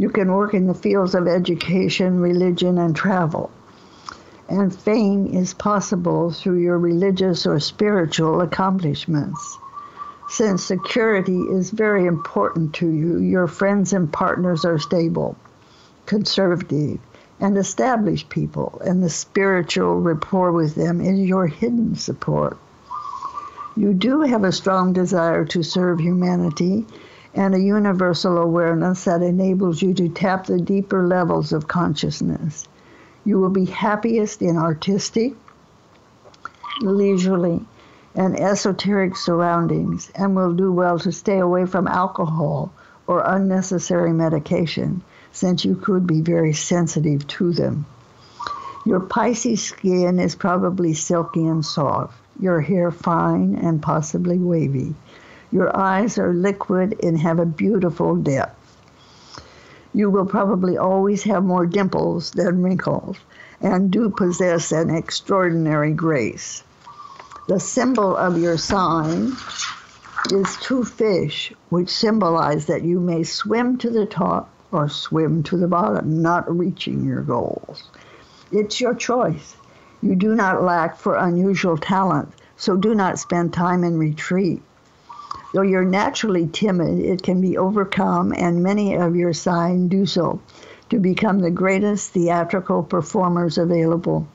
You 0.00 0.08
can 0.08 0.32
work 0.32 0.54
in 0.54 0.66
the 0.66 0.72
fields 0.72 1.14
of 1.14 1.28
education, 1.28 2.20
religion, 2.20 2.78
and 2.78 2.96
travel. 2.96 3.50
And 4.48 4.74
fame 4.74 5.26
is 5.26 5.52
possible 5.52 6.30
through 6.30 6.56
your 6.56 6.78
religious 6.78 7.44
or 7.44 7.60
spiritual 7.60 8.40
accomplishments. 8.40 9.58
Since 10.30 10.64
security 10.64 11.36
is 11.36 11.70
very 11.70 12.06
important 12.06 12.72
to 12.76 12.88
you, 12.88 13.18
your 13.18 13.46
friends 13.46 13.92
and 13.92 14.10
partners 14.10 14.64
are 14.64 14.78
stable, 14.78 15.36
conservative, 16.06 16.98
and 17.38 17.58
established 17.58 18.30
people, 18.30 18.80
and 18.82 19.02
the 19.02 19.10
spiritual 19.10 20.00
rapport 20.00 20.50
with 20.50 20.76
them 20.76 21.02
is 21.02 21.20
your 21.20 21.46
hidden 21.46 21.94
support. 21.94 22.56
You 23.76 23.92
do 23.92 24.22
have 24.22 24.44
a 24.44 24.52
strong 24.52 24.94
desire 24.94 25.44
to 25.44 25.62
serve 25.62 26.00
humanity 26.00 26.86
and 27.34 27.54
a 27.54 27.60
universal 27.60 28.38
awareness 28.38 29.04
that 29.04 29.22
enables 29.22 29.80
you 29.80 29.94
to 29.94 30.08
tap 30.08 30.46
the 30.46 30.60
deeper 30.60 31.06
levels 31.06 31.52
of 31.52 31.68
consciousness. 31.68 32.66
You 33.24 33.38
will 33.38 33.50
be 33.50 33.66
happiest 33.66 34.42
in 34.42 34.56
artistic, 34.56 35.34
leisurely, 36.80 37.64
and 38.14 38.38
esoteric 38.38 39.16
surroundings 39.16 40.10
and 40.14 40.34
will 40.34 40.52
do 40.52 40.72
well 40.72 40.98
to 40.98 41.12
stay 41.12 41.38
away 41.38 41.66
from 41.66 41.86
alcohol 41.86 42.72
or 43.06 43.22
unnecessary 43.24 44.12
medication 44.12 45.02
since 45.32 45.64
you 45.64 45.76
could 45.76 46.06
be 46.06 46.20
very 46.20 46.52
sensitive 46.52 47.26
to 47.28 47.52
them. 47.52 47.86
Your 48.84 49.00
Pisces 49.00 49.62
skin 49.62 50.18
is 50.18 50.34
probably 50.34 50.94
silky 50.94 51.46
and 51.46 51.64
soft, 51.64 52.14
your 52.40 52.60
hair 52.60 52.90
fine 52.90 53.54
and 53.54 53.82
possibly 53.82 54.38
wavy. 54.38 54.94
Your 55.52 55.76
eyes 55.76 56.16
are 56.16 56.32
liquid 56.32 57.02
and 57.02 57.18
have 57.18 57.40
a 57.40 57.46
beautiful 57.46 58.14
depth. 58.14 58.56
You 59.92 60.08
will 60.08 60.26
probably 60.26 60.78
always 60.78 61.24
have 61.24 61.42
more 61.42 61.66
dimples 61.66 62.30
than 62.30 62.62
wrinkles 62.62 63.16
and 63.60 63.90
do 63.90 64.10
possess 64.10 64.70
an 64.70 64.90
extraordinary 64.90 65.92
grace. 65.92 66.62
The 67.48 67.58
symbol 67.58 68.16
of 68.16 68.38
your 68.38 68.56
sign 68.56 69.32
is 70.30 70.56
two 70.58 70.84
fish, 70.84 71.52
which 71.68 71.90
symbolize 71.90 72.66
that 72.66 72.84
you 72.84 73.00
may 73.00 73.24
swim 73.24 73.76
to 73.78 73.90
the 73.90 74.06
top 74.06 74.48
or 74.70 74.88
swim 74.88 75.42
to 75.44 75.56
the 75.56 75.66
bottom, 75.66 76.22
not 76.22 76.56
reaching 76.56 77.04
your 77.04 77.22
goals. 77.22 77.90
It's 78.52 78.80
your 78.80 78.94
choice. 78.94 79.56
You 80.00 80.14
do 80.14 80.36
not 80.36 80.62
lack 80.62 80.96
for 80.96 81.16
unusual 81.16 81.76
talent, 81.76 82.32
so 82.56 82.76
do 82.76 82.94
not 82.94 83.18
spend 83.18 83.52
time 83.52 83.82
in 83.82 83.98
retreat. 83.98 84.62
Though 85.52 85.62
you're 85.62 85.84
naturally 85.84 86.46
timid, 86.46 87.00
it 87.00 87.22
can 87.22 87.40
be 87.40 87.58
overcome, 87.58 88.32
and 88.36 88.62
many 88.62 88.94
of 88.94 89.16
your 89.16 89.32
sign 89.32 89.88
do 89.88 90.06
so 90.06 90.40
to 90.90 90.98
become 90.98 91.40
the 91.40 91.50
greatest 91.50 92.12
theatrical 92.12 92.84
performers 92.84 93.58
available. 93.58 94.28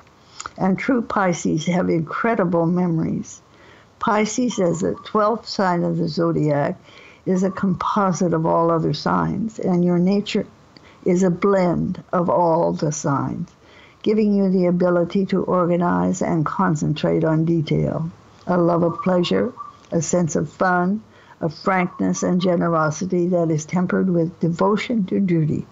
And 0.58 0.78
true 0.78 1.02
Pisces 1.02 1.66
have 1.68 1.90
incredible 1.90 2.66
memories. 2.66 3.42
Pisces, 4.00 4.60
as 4.60 4.82
the 4.82 4.94
12th 4.94 5.46
sign 5.46 5.84
of 5.84 5.98
the 5.98 6.08
zodiac, 6.08 6.78
is 7.26 7.44
a 7.44 7.52
composite 7.52 8.34
of 8.34 8.46
all 8.46 8.70
other 8.70 8.94
signs, 8.94 9.58
and 9.58 9.86
your 9.86 9.98
nature 9.98 10.46
is 11.06 11.24
a 11.24 11.30
blend 11.30 12.04
of 12.12 12.30
all 12.30 12.74
the 12.74 12.92
signs, 12.92 13.50
giving 14.04 14.34
you 14.34 14.50
the 14.50 14.66
ability 14.66 15.26
to 15.28 15.44
organize 15.44 16.22
and 16.22 16.46
concentrate 16.46 17.24
on 17.24 17.46
detail, 17.46 18.12
a 18.48 18.58
love 18.58 18.84
of 18.84 19.02
pleasure, 19.02 19.54
a 19.96 20.02
sense 20.02 20.36
of 20.36 20.52
fun, 20.52 21.02
a 21.40 21.48
frankness 21.48 22.22
and 22.22 22.42
generosity 22.42 23.28
that 23.28 23.50
is 23.50 23.66
tempered 23.66 24.10
with 24.10 24.42
devotion 24.42 25.06
to 25.06 25.22
duty, 25.22 25.66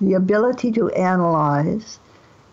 the 0.00 0.14
ability 0.14 0.70
to 0.70 0.88
analyze 0.90 1.98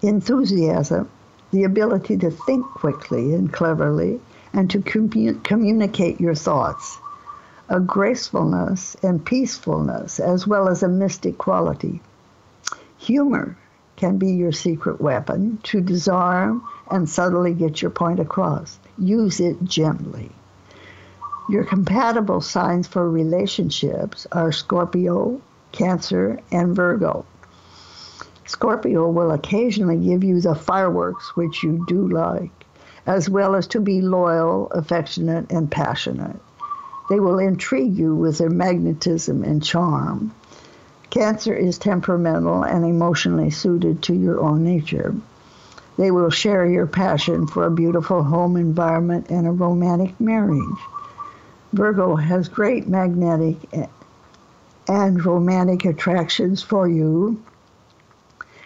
enthusiasm, 0.02 1.08
the 1.52 1.64
ability 1.64 2.18
to 2.18 2.32
think 2.32 2.66
quickly 2.66 3.36
and 3.36 3.54
cleverly, 3.54 4.20
and 4.52 4.68
to 4.72 4.80
commu- 4.80 5.44
communicate 5.44 6.20
your 6.20 6.34
thoughts, 6.34 6.98
a 7.70 7.80
gracefulness 7.80 8.96
and 9.04 9.24
peacefulness, 9.24 10.20
as 10.20 10.48
well 10.48 10.68
as 10.68 10.82
a 10.82 10.88
mystic 10.88 11.38
quality. 11.38 12.02
Humor 12.98 13.56
can 13.96 14.18
be 14.18 14.32
your 14.32 14.52
secret 14.52 15.00
weapon 15.00 15.60
to 15.64 15.82
disarm 15.82 16.68
and 16.90 17.08
subtly 17.08 17.54
get 17.54 17.80
your 17.80 17.92
point 17.92 18.20
across. 18.20 18.80
Use 19.02 19.40
it 19.40 19.64
gently. 19.64 20.30
Your 21.50 21.64
compatible 21.64 22.40
signs 22.40 22.88
for 22.88 23.10
relationships 23.10 24.28
are 24.32 24.52
Scorpio, 24.52 25.42
Cancer, 25.72 26.40
and 26.52 26.76
Virgo. 26.76 27.26
Scorpio 28.46 29.10
will 29.10 29.32
occasionally 29.32 29.98
give 29.98 30.24
you 30.24 30.40
the 30.40 30.54
fireworks 30.54 31.36
which 31.36 31.64
you 31.64 31.84
do 31.88 32.08
like, 32.10 32.52
as 33.08 33.28
well 33.28 33.56
as 33.56 33.66
to 33.68 33.80
be 33.80 34.02
loyal, 34.02 34.68
affectionate, 34.68 35.52
and 35.52 35.72
passionate. 35.72 36.40
They 37.10 37.20
will 37.20 37.40
intrigue 37.40 37.98
you 37.98 38.16
with 38.16 38.38
their 38.38 38.52
magnetism 38.52 39.44
and 39.44 39.64
charm. 39.64 40.32
Cancer 41.10 41.56
is 41.56 41.80
temperamental 41.80 42.62
and 42.62 42.86
emotionally 42.86 43.50
suited 43.50 44.04
to 44.04 44.14
your 44.14 44.40
own 44.42 44.64
nature. 44.64 45.16
They 45.98 46.12
will 46.12 46.30
share 46.30 46.66
your 46.66 46.88
passion 46.88 47.48
for 47.48 47.66
a 47.66 47.72
beautiful 47.72 48.24
home 48.24 48.58
environment 48.58 49.30
and 49.30 49.46
a 49.46 49.52
romantic 49.52 50.20
marriage. 50.20 50.80
Virgo 51.74 52.16
has 52.16 52.50
great 52.50 52.88
magnetic 52.88 53.58
and 54.88 55.26
romantic 55.26 55.86
attractions 55.86 56.62
for 56.62 56.88
you 56.88 57.42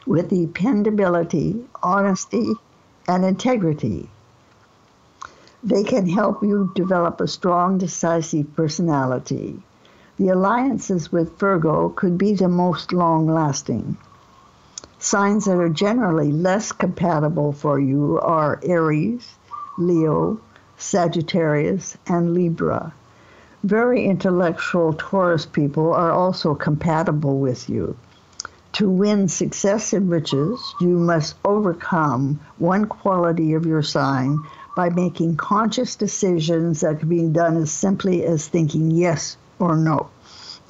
with 0.05 0.29
dependability, 0.29 1.63
honesty, 1.83 2.53
and 3.07 3.25
integrity. 3.25 4.09
They 5.63 5.83
can 5.83 6.07
help 6.07 6.43
you 6.43 6.71
develop 6.75 7.21
a 7.21 7.27
strong, 7.27 7.79
decisive 7.79 8.55
personality. 8.55 9.61
The 10.17 10.29
alliances 10.29 11.11
with 11.11 11.37
Virgo 11.39 11.89
could 11.89 12.17
be 12.17 12.33
the 12.33 12.47
most 12.47 12.93
long 12.93 13.27
lasting. 13.27 13.97
Signs 15.05 15.45
that 15.45 15.59
are 15.59 15.69
generally 15.69 16.31
less 16.31 16.71
compatible 16.71 17.51
for 17.51 17.79
you 17.79 18.19
are 18.23 18.59
Aries, 18.63 19.35
Leo, 19.77 20.39
Sagittarius, 20.77 21.95
and 22.07 22.33
Libra. 22.33 22.91
Very 23.63 24.03
intellectual 24.03 24.93
Taurus 24.93 25.45
people 25.45 25.93
are 25.93 26.11
also 26.11 26.55
compatible 26.55 27.37
with 27.37 27.69
you. 27.69 27.95
To 28.73 28.89
win 28.89 29.27
success 29.27 29.93
and 29.93 30.09
riches, 30.09 30.73
you 30.81 30.97
must 30.97 31.35
overcome 31.45 32.39
one 32.57 32.85
quality 32.85 33.53
of 33.53 33.67
your 33.67 33.83
sign 33.83 34.39
by 34.75 34.89
making 34.89 35.37
conscious 35.37 35.95
decisions 35.95 36.81
that 36.81 36.97
can 37.01 37.09
be 37.09 37.27
done 37.27 37.57
as 37.57 37.71
simply 37.71 38.25
as 38.25 38.47
thinking 38.47 38.89
yes 38.89 39.37
or 39.59 39.75
no 39.75 40.09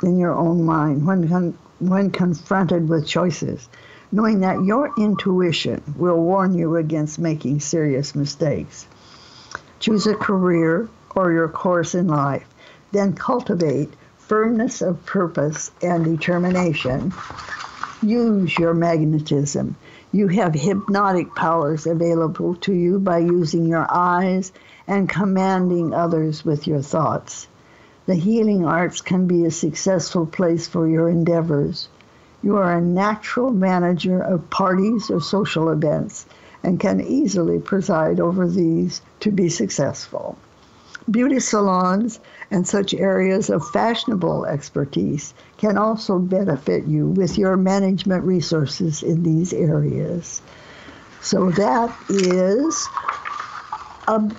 in 0.03 0.19
your 0.19 0.33
own 0.35 0.65
mind 0.65 1.07
when, 1.07 1.57
when 1.79 2.11
confronted 2.11 2.89
with 2.89 3.07
choices, 3.07 3.69
knowing 4.11 4.39
that 4.41 4.63
your 4.63 4.91
intuition 4.97 5.81
will 5.97 6.17
warn 6.17 6.53
you 6.53 6.75
against 6.75 7.19
making 7.19 7.59
serious 7.59 8.15
mistakes. 8.15 8.87
Choose 9.79 10.07
a 10.07 10.15
career 10.15 10.89
or 11.15 11.31
your 11.31 11.49
course 11.49 11.95
in 11.95 12.07
life, 12.07 12.47
then 12.91 13.13
cultivate 13.13 13.93
firmness 14.17 14.81
of 14.81 15.05
purpose 15.05 15.71
and 15.81 16.03
determination 16.03 17.13
use 18.05 18.57
your 18.57 18.73
magnetism. 18.73 19.75
You 20.11 20.27
have 20.29 20.53
hypnotic 20.53 21.33
powers 21.35 21.87
available 21.87 22.55
to 22.55 22.73
you 22.73 22.99
by 22.99 23.19
using 23.19 23.65
your 23.65 23.87
eyes 23.89 24.51
and 24.87 25.09
commanding 25.09 25.93
others 25.93 26.45
with 26.45 26.67
your 26.67 26.81
thoughts. 26.81 27.47
The 28.05 28.15
healing 28.15 28.65
arts 28.65 29.01
can 29.01 29.27
be 29.27 29.45
a 29.45 29.51
successful 29.51 30.25
place 30.25 30.67
for 30.67 30.87
your 30.87 31.09
endeavors. 31.09 31.89
You 32.45 32.57
are 32.57 32.77
a 32.77 32.79
natural 32.79 33.49
manager 33.49 34.21
of 34.21 34.51
parties 34.51 35.09
or 35.09 35.19
social 35.19 35.71
events 35.71 36.27
and 36.61 36.79
can 36.79 37.01
easily 37.01 37.57
preside 37.57 38.19
over 38.19 38.47
these 38.47 39.01
to 39.21 39.31
be 39.31 39.49
successful. 39.49 40.37
Beauty 41.09 41.39
salons 41.39 42.19
and 42.51 42.67
such 42.67 42.93
areas 42.93 43.49
of 43.49 43.67
fashionable 43.71 44.45
expertise 44.45 45.33
can 45.57 45.75
also 45.75 46.19
benefit 46.19 46.85
you 46.85 47.07
with 47.07 47.35
your 47.35 47.57
management 47.57 48.23
resources 48.23 49.01
in 49.01 49.23
these 49.23 49.51
areas. 49.51 50.43
So 51.21 51.49
that 51.49 51.97
is 52.09 52.87
a 54.07 54.31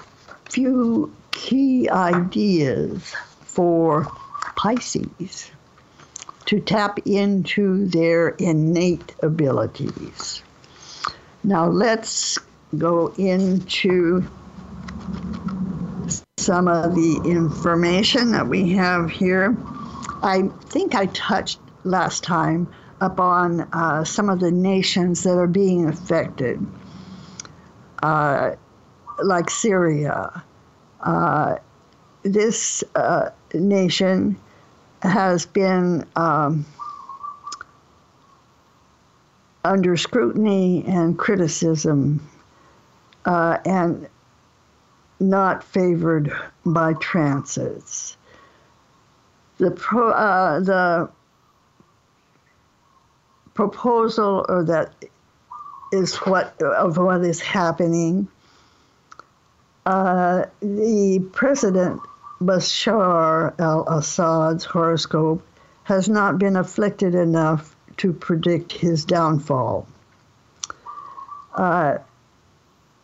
few 0.48 1.12
key 1.32 1.90
ideas 1.90 3.16
for 3.40 4.04
Pisces 4.54 5.50
to 6.46 6.60
tap 6.60 6.98
into 7.06 7.86
their 7.86 8.28
innate 8.30 9.14
abilities. 9.22 10.42
Now 11.44 11.66
let's 11.66 12.38
go 12.76 13.12
into 13.18 14.24
some 16.38 16.68
of 16.68 16.94
the 16.94 17.20
information 17.24 18.32
that 18.32 18.46
we 18.46 18.70
have 18.70 19.10
here. 19.10 19.56
I 20.22 20.48
think 20.66 20.94
I 20.94 21.06
touched 21.06 21.58
last 21.84 22.22
time 22.22 22.68
upon 23.00 23.60
uh, 23.72 24.04
some 24.04 24.28
of 24.28 24.40
the 24.40 24.50
nations 24.50 25.22
that 25.24 25.36
are 25.38 25.46
being 25.46 25.86
affected, 25.88 26.64
uh, 28.02 28.52
like 29.22 29.50
Syria. 29.50 30.42
Uh, 31.00 31.56
this 32.22 32.82
uh, 32.94 33.30
nation 33.54 34.36
has 35.06 35.46
been 35.46 36.06
um, 36.16 36.66
under 39.64 39.96
scrutiny 39.96 40.84
and 40.86 41.18
criticism 41.18 42.26
uh, 43.24 43.58
and 43.64 44.08
not 45.18 45.64
favored 45.64 46.32
by 46.64 46.92
transits. 46.94 48.16
The, 49.58 49.70
pro, 49.70 50.10
uh, 50.10 50.60
the 50.60 51.08
proposal 53.54 54.44
or 54.48 54.62
that 54.64 54.92
is 55.92 56.14
what 56.16 56.60
of 56.62 56.98
what 56.98 57.24
is 57.24 57.40
happening. 57.40 58.28
Uh, 59.86 60.44
the 60.60 61.26
president 61.32 62.00
Bashar 62.40 63.58
al-Assad's 63.58 64.64
horoscope 64.64 65.42
has 65.84 66.08
not 66.08 66.38
been 66.38 66.56
afflicted 66.56 67.14
enough 67.14 67.74
to 67.96 68.12
predict 68.12 68.72
his 68.72 69.04
downfall. 69.04 69.86
Uh, 71.54 71.98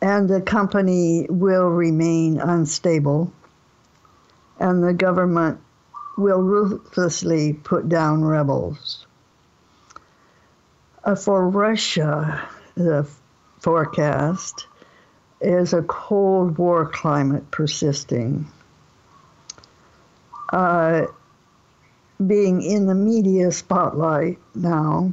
and 0.02 0.28
the 0.28 0.42
company 0.42 1.26
will 1.30 1.68
remain 1.68 2.40
unstable, 2.40 3.32
and 4.58 4.84
the 4.84 4.92
government 4.92 5.60
will 6.18 6.42
ruthlessly 6.42 7.54
put 7.54 7.88
down 7.88 8.22
rebels. 8.22 9.06
Uh, 11.04 11.14
for 11.14 11.48
Russia, 11.48 12.46
the 12.74 13.08
forecast 13.60 14.66
is 15.40 15.72
a 15.72 15.82
Cold 15.82 16.58
War 16.58 16.86
climate 16.86 17.50
persisting. 17.50 18.46
Uh, 20.52 21.06
being 22.26 22.62
in 22.62 22.86
the 22.86 22.94
media 22.94 23.50
spotlight 23.50 24.38
now, 24.54 25.10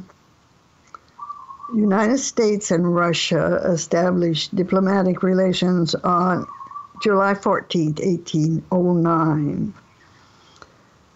United 1.74 2.18
States 2.18 2.72
and 2.72 2.96
Russia 2.96 3.62
established 3.66 4.56
diplomatic 4.56 5.24
relations 5.24 5.96
on 5.96 6.46
July 7.02 7.34
14, 7.36 7.96
1809. 7.96 9.74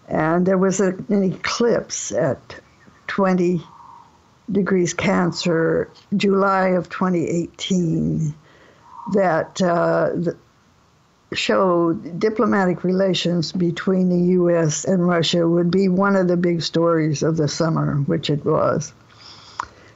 And 0.07 0.45
there 0.45 0.57
was 0.57 0.79
a, 0.79 0.89
an 1.09 1.23
eclipse 1.23 2.11
at 2.11 2.55
20 3.07 3.61
degrees 4.51 4.93
Cancer, 4.93 5.89
July 6.15 6.69
of 6.69 6.89
2018, 6.89 8.33
that 9.13 9.61
uh, 9.61 10.33
showed 11.35 12.19
diplomatic 12.19 12.83
relations 12.83 13.51
between 13.51 14.09
the 14.09 14.31
U.S. 14.33 14.85
and 14.85 15.07
Russia 15.07 15.47
would 15.47 15.71
be 15.71 15.89
one 15.89 16.15
of 16.15 16.27
the 16.27 16.37
big 16.37 16.61
stories 16.61 17.23
of 17.23 17.37
the 17.37 17.47
summer, 17.47 17.95
which 18.05 18.29
it 18.29 18.43
was. 18.45 18.93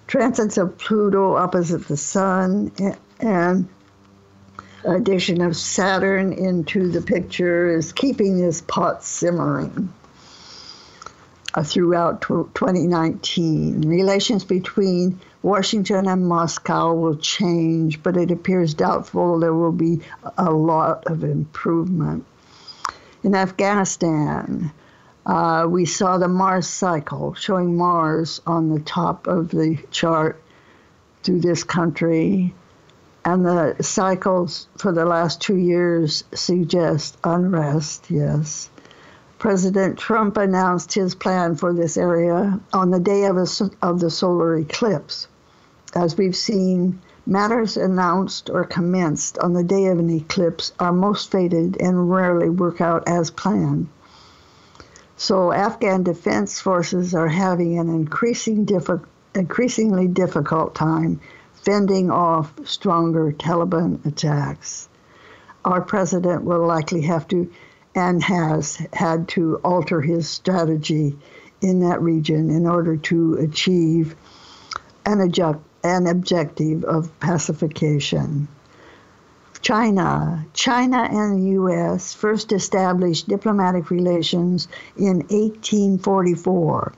Transits 0.08 0.58
of 0.58 0.78
Pluto 0.78 1.36
opposite 1.36 1.88
the 1.88 1.98
Sun 1.98 2.72
and 3.20 3.68
addition 4.86 5.42
of 5.42 5.56
Saturn 5.56 6.34
into 6.34 6.90
the 6.90 7.02
picture 7.02 7.76
is 7.76 7.92
keeping 7.92 8.38
this 8.38 8.62
pot 8.62 9.04
simmering 9.04 9.94
uh, 11.54 11.64
throughout 11.64 12.22
2019. 12.22 13.82
Relations 13.82 14.44
between 14.44 15.20
Washington 15.48 16.10
and 16.10 16.28
Moscow 16.28 16.94
will 16.94 17.16
change, 17.16 18.04
but 18.04 18.18
it 18.18 18.32
appears 18.32 18.74
doubtful 18.74 19.40
there 19.40 19.54
will 19.54 19.72
be 19.72 20.02
a 20.38 20.52
lot 20.52 21.08
of 21.08 21.24
improvement. 21.24 22.26
In 23.24 23.34
Afghanistan, 23.34 24.74
uh, 25.26 25.66
we 25.70 25.86
saw 25.86 26.18
the 26.18 26.28
Mars 26.28 26.68
cycle 26.68 27.34
showing 27.34 27.78
Mars 27.78 28.42
on 28.46 28.74
the 28.74 28.82
top 28.82 29.28
of 29.28 29.48
the 29.50 29.78
chart 29.90 30.44
through 31.24 31.40
this 31.40 31.64
country. 31.64 32.54
And 33.24 33.46
the 33.46 33.78
cycles 33.80 34.68
for 34.78 34.92
the 34.92 35.06
last 35.06 35.40
two 35.40 35.56
years 35.56 36.26
suggest 36.34 37.16
unrest, 37.24 38.12
yes. 38.12 38.70
President 39.40 39.98
Trump 39.98 40.36
announced 40.36 40.92
his 40.92 41.16
plan 41.16 41.56
for 41.56 41.72
this 41.74 41.96
area 41.96 42.60
on 42.74 42.92
the 42.92 43.00
day 43.00 43.24
of, 43.24 43.38
a, 43.38 43.48
of 43.82 44.02
the 44.02 44.10
solar 44.10 44.58
eclipse. 44.58 45.30
As 45.98 46.16
we've 46.16 46.36
seen, 46.36 47.00
matters 47.26 47.76
announced 47.76 48.52
or 48.52 48.66
commenced 48.66 49.40
on 49.40 49.54
the 49.54 49.64
day 49.64 49.88
of 49.88 49.98
an 49.98 50.12
eclipse 50.12 50.72
are 50.80 50.94
most 50.94 51.32
fated 51.32 51.76
and 51.82 52.12
rarely 52.12 52.50
work 52.50 52.82
out 52.82 53.08
as 53.08 53.32
planned. 53.32 53.88
So, 55.16 55.52
Afghan 55.52 56.04
defense 56.04 56.60
forces 56.60 57.16
are 57.16 57.30
having 57.30 57.80
an 57.80 57.90
increasing 57.90 58.64
diffi- 58.64 59.04
increasingly 59.34 60.08
difficult 60.08 60.76
time 60.76 61.20
fending 61.64 62.12
off 62.12 62.54
stronger 62.64 63.32
Taliban 63.32 64.06
attacks. 64.06 64.88
Our 65.66 65.82
president 65.82 66.44
will 66.44 66.64
likely 66.68 67.02
have 67.02 67.28
to 67.30 67.50
and 67.96 68.22
has 68.22 68.76
had 68.94 69.30
to 69.30 69.56
alter 69.64 70.02
his 70.02 70.30
strategy 70.30 71.18
in 71.60 71.80
that 71.80 72.04
region 72.04 72.52
in 72.52 72.68
order 72.68 72.98
to 72.98 73.34
achieve 73.40 74.16
an, 75.08 75.22
adjust, 75.22 75.58
an 75.84 76.08
objective 76.08 76.84
of 76.84 77.20
pacification. 77.20 78.48
China. 79.62 80.46
China 80.54 81.08
and 81.12 81.38
the 81.38 81.50
U.S. 81.52 82.14
first 82.14 82.52
established 82.52 83.28
diplomatic 83.28 83.90
relations 83.90 84.68
in 84.96 85.18
1844, 85.30 86.94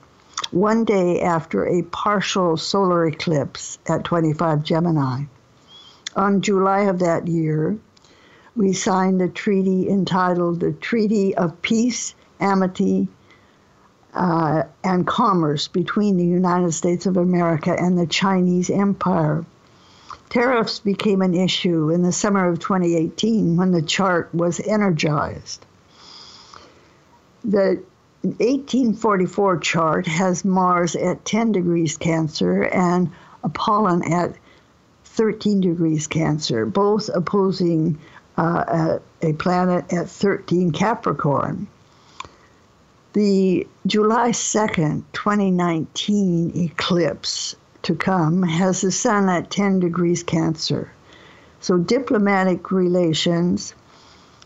one 0.51 0.83
day 0.83 1.21
after 1.21 1.65
a 1.65 1.81
partial 1.83 2.57
solar 2.57 3.07
eclipse 3.07 3.79
at 3.87 4.03
25 4.03 4.63
Gemini. 4.63 5.23
On 6.15 6.41
July 6.41 6.81
of 6.81 6.99
that 6.99 7.27
year, 7.27 7.77
we 8.55 8.73
signed 8.73 9.21
a 9.21 9.29
treaty 9.29 9.89
entitled 9.89 10.59
the 10.59 10.73
Treaty 10.73 11.35
of 11.35 11.61
Peace, 11.61 12.13
Amity, 12.39 13.07
uh, 14.13 14.63
and 14.83 15.05
Commerce 15.05 15.67
between 15.67 16.17
the 16.17 16.25
United 16.25 16.73
States 16.73 17.05
of 17.05 17.17
America 17.17 17.75
and 17.77 17.97
the 17.97 18.07
Chinese 18.07 18.69
Empire. 18.69 19.45
Tariffs 20.29 20.79
became 20.79 21.21
an 21.21 21.33
issue 21.33 21.89
in 21.89 22.03
the 22.03 22.11
summer 22.11 22.47
of 22.47 22.59
2018 22.59 23.57
when 23.57 23.71
the 23.71 23.81
chart 23.81 24.33
was 24.33 24.59
energized. 24.59 25.65
The 27.43 27.81
1844 28.21 29.57
chart 29.59 30.07
has 30.07 30.43
Mars 30.43 30.95
at 30.95 31.25
10 31.25 31.51
degrees 31.53 31.97
Cancer 31.97 32.63
and 32.63 33.11
Apollon 33.43 34.03
at 34.11 34.35
13 35.05 35.61
degrees 35.61 36.07
Cancer, 36.07 36.65
both 36.65 37.09
opposing 37.13 37.97
uh, 38.37 38.99
a 39.21 39.33
planet 39.33 39.91
at 39.91 40.09
13 40.09 40.71
Capricorn. 40.71 41.67
The 43.13 43.67
July 43.87 44.29
2nd, 44.29 45.03
2019 45.13 46.51
eclipse 46.55 47.55
to 47.81 47.95
come 47.95 48.43
has 48.43 48.81
the 48.81 48.91
sun 48.91 49.29
at 49.29 49.49
10 49.49 49.79
degrees 49.79 50.21
Cancer. 50.21 50.91
So 51.59 51.79
diplomatic 51.79 52.71
relations 52.71 53.73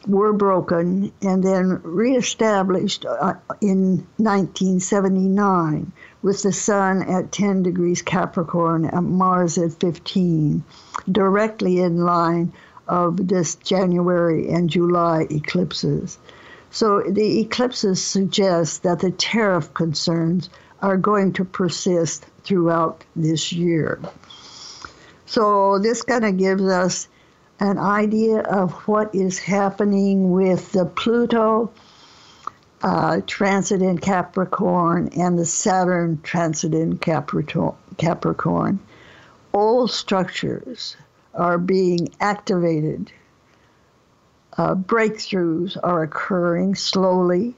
were 0.07 0.31
broken 0.31 1.11
and 1.21 1.43
then 1.43 1.81
reestablished 1.83 3.05
uh, 3.05 3.33
in 3.59 4.07
1979 4.17 5.91
with 6.21 6.43
the 6.43 6.53
sun 6.53 7.03
at 7.03 7.33
10 7.33 7.63
degrees 7.63 8.01
Capricorn 8.01 8.85
and 8.85 9.09
Mars 9.09 9.57
at 9.57 9.73
15, 9.73 10.63
directly 11.11 11.79
in 11.79 11.97
line 11.97 12.53
of 12.87 13.27
this 13.27 13.55
January 13.55 14.49
and 14.49 14.69
July 14.69 15.27
eclipses. 15.29 16.17
So 16.73 17.03
the 17.07 17.39
eclipses 17.41 18.03
suggest 18.03 18.81
that 18.81 18.97
the 18.99 19.11
tariff 19.11 19.71
concerns 19.75 20.49
are 20.81 20.97
going 20.97 21.33
to 21.33 21.45
persist 21.45 22.25
throughout 22.43 23.03
this 23.15 23.53
year. 23.53 24.01
So 25.27 25.77
this 25.77 26.01
kind 26.01 26.25
of 26.25 26.37
gives 26.37 26.63
us 26.63 27.07
an 27.59 27.77
idea 27.77 28.39
of 28.39 28.73
what 28.87 29.13
is 29.13 29.37
happening 29.37 30.31
with 30.31 30.71
the 30.71 30.85
Pluto 30.85 31.71
uh, 32.81 33.21
transit 33.27 33.83
in 33.83 33.99
Capricorn 33.99 35.09
and 35.15 35.37
the 35.37 35.45
Saturn 35.45 36.21
transit 36.23 36.73
in 36.73 36.97
Capricorn. 36.97 38.79
All 39.51 39.87
structures 39.87 40.97
are 41.35 41.59
being 41.59 42.09
activated. 42.19 43.11
Uh, 44.57 44.75
breakthroughs 44.75 45.77
are 45.81 46.03
occurring 46.03 46.75
slowly. 46.75 47.55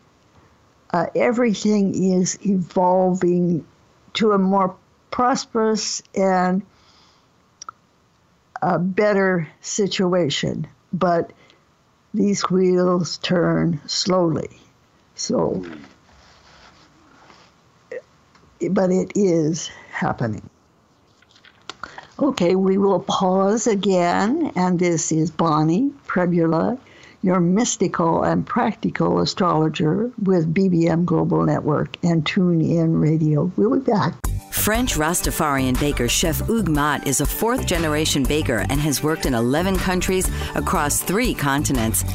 Uh, 0.91 1.07
everything 1.15 2.13
is 2.13 2.37
evolving 2.45 3.65
to 4.13 4.31
a 4.31 4.37
more 4.37 4.75
prosperous 5.11 6.01
and 6.15 6.61
a 8.61 8.79
better 8.79 9.47
situation. 9.61 10.67
But 10.93 11.33
these 12.13 12.49
wheels 12.49 13.17
turn 13.17 13.81
slowly. 13.87 14.57
So, 15.15 15.65
but 18.69 18.91
it 18.91 19.11
is 19.15 19.67
happening. 19.91 20.49
Okay, 22.17 22.55
we 22.55 22.77
will 22.77 23.01
pause 23.01 23.67
again, 23.67 24.53
and 24.55 24.79
this 24.79 25.11
is 25.11 25.29
Bonnie 25.29 25.91
Prebula, 26.07 26.77
your 27.21 27.41
mystical 27.41 28.23
and 28.23 28.47
practical 28.47 29.19
astrologer 29.19 30.09
with 30.23 30.53
BBM 30.53 31.03
Global 31.03 31.43
Network 31.43 31.97
and 32.03 32.25
Tune 32.25 32.61
In 32.61 33.01
Radio. 33.01 33.51
We'll 33.57 33.79
be 33.79 33.91
back. 33.91 34.13
French 34.53 34.95
Rastafarian 34.95 35.77
baker 35.77 36.07
Chef 36.07 36.47
Mott 36.47 37.05
is 37.05 37.19
a 37.19 37.25
fourth 37.25 37.65
generation 37.65 38.23
baker 38.23 38.65
and 38.69 38.79
has 38.79 39.03
worked 39.03 39.25
in 39.25 39.33
11 39.33 39.75
countries 39.75 40.29
across 40.55 41.01
three 41.01 41.33
continents. 41.33 42.05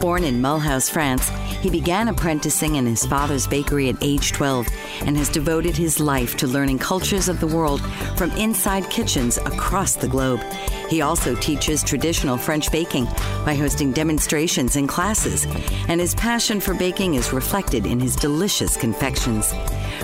Born 0.00 0.22
in 0.22 0.40
Mulhouse, 0.40 0.88
France, 0.88 1.28
he 1.60 1.70
began 1.70 2.06
apprenticing 2.06 2.76
in 2.76 2.86
his 2.86 3.04
father's 3.04 3.48
bakery 3.48 3.88
at 3.88 3.96
age 4.00 4.30
12 4.30 4.68
and 5.02 5.16
has 5.16 5.28
devoted 5.28 5.76
his 5.76 5.98
life 5.98 6.36
to 6.36 6.46
learning 6.46 6.78
cultures 6.78 7.28
of 7.28 7.40
the 7.40 7.48
world 7.48 7.80
from 8.16 8.30
inside 8.32 8.88
kitchens 8.90 9.38
across 9.38 9.96
the 9.96 10.06
globe. 10.06 10.40
He 10.88 11.02
also 11.02 11.34
teaches 11.34 11.82
traditional 11.82 12.38
French 12.38 12.70
baking 12.70 13.06
by 13.44 13.56
hosting 13.56 13.92
demonstrations 13.92 14.76
and 14.76 14.88
classes, 14.88 15.46
and 15.88 16.00
his 16.00 16.14
passion 16.14 16.60
for 16.60 16.74
baking 16.74 17.14
is 17.14 17.32
reflected 17.32 17.84
in 17.84 17.98
his 17.98 18.14
delicious 18.14 18.76
confections. 18.76 19.52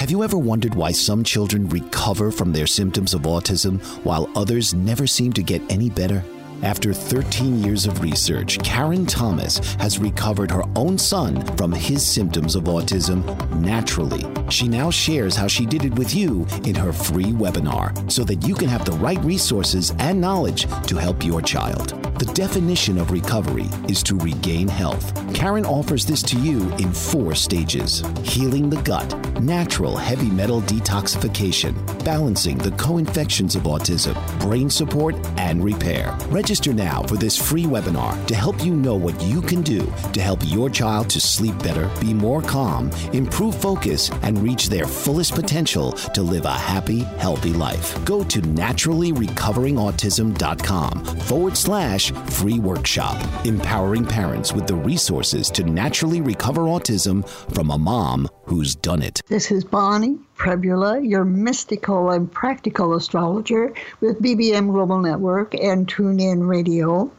Have 0.00 0.10
you 0.10 0.24
ever 0.24 0.38
wondered 0.38 0.74
why 0.74 0.90
some 0.90 1.22
children 1.22 1.68
recover 1.68 2.32
from 2.32 2.52
their 2.52 2.66
symptoms 2.66 3.14
of 3.14 3.22
autism 3.22 3.80
while 4.04 4.28
others 4.34 4.74
never 4.74 5.06
seem 5.06 5.32
to 5.34 5.42
get 5.44 5.62
any 5.70 5.88
better? 5.88 6.24
After 6.62 6.92
13 6.92 7.64
years 7.64 7.86
of 7.86 8.02
research, 8.02 8.58
Karen 8.62 9.06
Thomas 9.06 9.58
has 9.76 9.98
recovered 9.98 10.50
her 10.50 10.62
own 10.76 10.98
son 10.98 11.42
from 11.56 11.72
his 11.72 12.04
symptoms 12.06 12.54
of 12.54 12.64
autism 12.64 13.24
naturally. 13.60 14.26
She 14.50 14.68
now 14.68 14.90
shares 14.90 15.34
how 15.34 15.46
she 15.46 15.64
did 15.64 15.86
it 15.86 15.94
with 15.94 16.14
you 16.14 16.46
in 16.64 16.74
her 16.74 16.92
free 16.92 17.32
webinar 17.32 18.10
so 18.12 18.24
that 18.24 18.46
you 18.46 18.54
can 18.54 18.68
have 18.68 18.84
the 18.84 18.92
right 18.92 19.22
resources 19.24 19.94
and 20.00 20.20
knowledge 20.20 20.66
to 20.86 20.96
help 20.96 21.24
your 21.24 21.40
child. 21.40 22.09
The 22.20 22.32
definition 22.34 22.98
of 22.98 23.10
recovery 23.12 23.70
is 23.88 24.02
to 24.02 24.14
regain 24.14 24.68
health. 24.68 25.14
Karen 25.34 25.64
offers 25.64 26.04
this 26.04 26.22
to 26.24 26.38
you 26.38 26.70
in 26.74 26.92
four 26.92 27.34
stages 27.34 28.02
healing 28.22 28.68
the 28.68 28.82
gut, 28.82 29.10
natural 29.40 29.96
heavy 29.96 30.28
metal 30.28 30.60
detoxification, 30.60 31.74
balancing 32.04 32.58
the 32.58 32.72
co 32.72 32.98
infections 32.98 33.56
of 33.56 33.62
autism, 33.62 34.14
brain 34.38 34.68
support, 34.68 35.16
and 35.38 35.64
repair. 35.64 36.14
Register 36.28 36.74
now 36.74 37.02
for 37.04 37.16
this 37.16 37.38
free 37.38 37.64
webinar 37.64 38.22
to 38.26 38.34
help 38.34 38.62
you 38.62 38.74
know 38.74 38.96
what 38.96 39.18
you 39.22 39.40
can 39.40 39.62
do 39.62 39.90
to 40.12 40.20
help 40.20 40.40
your 40.44 40.68
child 40.68 41.08
to 41.08 41.22
sleep 41.22 41.58
better, 41.62 41.90
be 42.02 42.12
more 42.12 42.42
calm, 42.42 42.90
improve 43.14 43.54
focus, 43.54 44.10
and 44.20 44.42
reach 44.42 44.68
their 44.68 44.86
fullest 44.86 45.34
potential 45.34 45.92
to 45.92 46.20
live 46.20 46.44
a 46.44 46.52
happy, 46.52 46.98
healthy 47.16 47.54
life. 47.54 47.98
Go 48.04 48.22
to 48.24 48.42
naturallyrecoveringautism.com 48.42 51.04
forward 51.20 51.56
slash 51.56 52.09
free 52.30 52.58
workshop, 52.58 53.16
empowering 53.44 54.04
parents 54.04 54.52
with 54.52 54.66
the 54.66 54.74
resources 54.74 55.50
to 55.50 55.64
naturally 55.64 56.20
recover 56.20 56.62
autism 56.62 57.28
from 57.54 57.70
a 57.70 57.78
mom 57.78 58.28
who's 58.44 58.74
done 58.74 59.02
it. 59.02 59.20
This 59.28 59.50
is 59.50 59.64
Bonnie 59.64 60.18
Prebula, 60.36 61.06
your 61.08 61.24
mystical 61.24 62.10
and 62.10 62.30
practical 62.30 62.94
astrologer 62.94 63.72
with 64.00 64.20
BBM 64.20 64.72
Global 64.72 65.00
Network 65.00 65.54
and 65.54 65.86
TuneIn 65.86 66.48
Radio. 66.48 67.10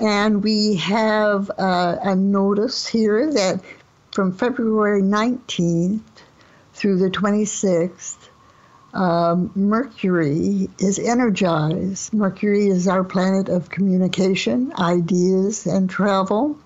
And 0.00 0.44
we 0.44 0.76
have 0.76 1.50
uh, 1.58 1.96
a 2.02 2.14
notice 2.14 2.86
here 2.86 3.32
that 3.32 3.60
from 4.12 4.32
February 4.32 5.02
19th 5.02 6.00
through 6.72 6.98
the 6.98 7.10
26th, 7.10 8.27
um, 8.98 9.52
Mercury 9.54 10.68
is 10.80 10.98
energized. 10.98 12.12
Mercury 12.12 12.66
is 12.66 12.88
our 12.88 13.04
planet 13.04 13.48
of 13.48 13.70
communication, 13.70 14.72
ideas, 14.76 15.66
and 15.66 15.88
travel. 15.88 16.58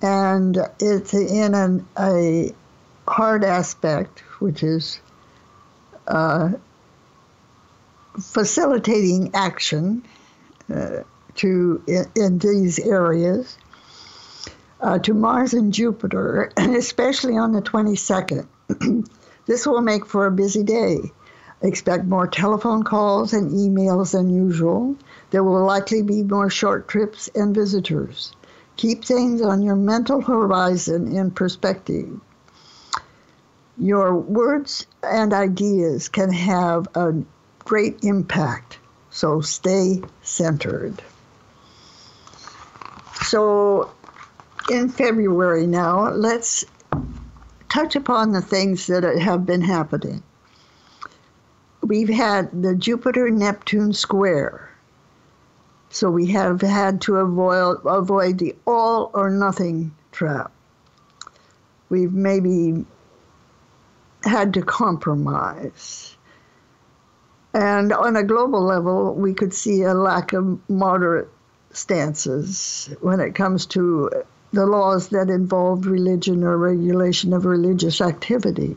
And 0.00 0.56
it's 0.80 1.12
in 1.12 1.54
an, 1.54 1.86
a 1.98 2.54
hard 3.06 3.44
aspect, 3.44 4.20
which 4.40 4.62
is 4.62 5.00
uh, 6.06 6.52
facilitating 8.18 9.32
action 9.34 10.06
uh, 10.74 11.02
to 11.34 11.82
in, 11.86 12.06
in, 12.16 12.38
these 12.38 12.78
areas 12.78 13.58
uh, 14.80 14.98
to 15.00 15.12
Mars 15.12 15.52
and 15.52 15.74
Jupiter, 15.74 16.52
and 16.56 16.74
especially 16.84 17.36
on 17.36 17.52
the 17.52 17.60
22nd. 17.60 18.48
this 19.46 19.66
will 19.66 19.82
make 19.82 20.06
for 20.06 20.24
a 20.24 20.30
busy 20.30 20.62
day. 20.62 21.12
Expect 21.60 22.04
more 22.04 22.28
telephone 22.28 22.84
calls 22.84 23.32
and 23.32 23.50
emails 23.50 24.12
than 24.12 24.30
usual. 24.30 24.96
There 25.30 25.42
will 25.42 25.64
likely 25.64 26.02
be 26.02 26.22
more 26.22 26.48
short 26.50 26.86
trips 26.86 27.28
and 27.34 27.54
visitors. 27.54 28.32
Keep 28.76 29.04
things 29.04 29.42
on 29.42 29.62
your 29.62 29.74
mental 29.74 30.20
horizon 30.20 31.16
in 31.16 31.32
perspective. 31.32 32.20
Your 33.76 34.14
words 34.14 34.86
and 35.02 35.32
ideas 35.32 36.08
can 36.08 36.32
have 36.32 36.86
a 36.94 37.14
great 37.64 38.04
impact, 38.04 38.78
so 39.10 39.40
stay 39.40 40.02
centered. 40.22 41.02
So, 43.22 43.90
in 44.70 44.88
February 44.88 45.66
now, 45.66 46.10
let's 46.10 46.64
touch 47.68 47.96
upon 47.96 48.32
the 48.32 48.40
things 48.40 48.86
that 48.86 49.02
have 49.02 49.44
been 49.44 49.62
happening. 49.62 50.22
We've 51.88 52.10
had 52.10 52.62
the 52.62 52.74
Jupiter 52.74 53.30
Neptune 53.30 53.94
square. 53.94 54.68
So 55.88 56.10
we 56.10 56.26
have 56.26 56.60
had 56.60 57.00
to 57.02 57.16
avoid, 57.16 57.78
avoid 57.86 58.36
the 58.36 58.54
all 58.66 59.10
or 59.14 59.30
nothing 59.30 59.94
trap. 60.12 60.52
We've 61.88 62.12
maybe 62.12 62.84
had 64.22 64.52
to 64.52 64.62
compromise. 64.62 66.14
And 67.54 67.90
on 67.94 68.16
a 68.16 68.22
global 68.22 68.62
level, 68.62 69.14
we 69.14 69.32
could 69.32 69.54
see 69.54 69.80
a 69.80 69.94
lack 69.94 70.34
of 70.34 70.58
moderate 70.68 71.30
stances 71.70 72.94
when 73.00 73.18
it 73.18 73.34
comes 73.34 73.64
to 73.64 74.10
the 74.52 74.66
laws 74.66 75.08
that 75.08 75.30
involved 75.30 75.86
religion 75.86 76.44
or 76.44 76.58
regulation 76.58 77.32
of 77.32 77.46
religious 77.46 78.02
activity. 78.02 78.76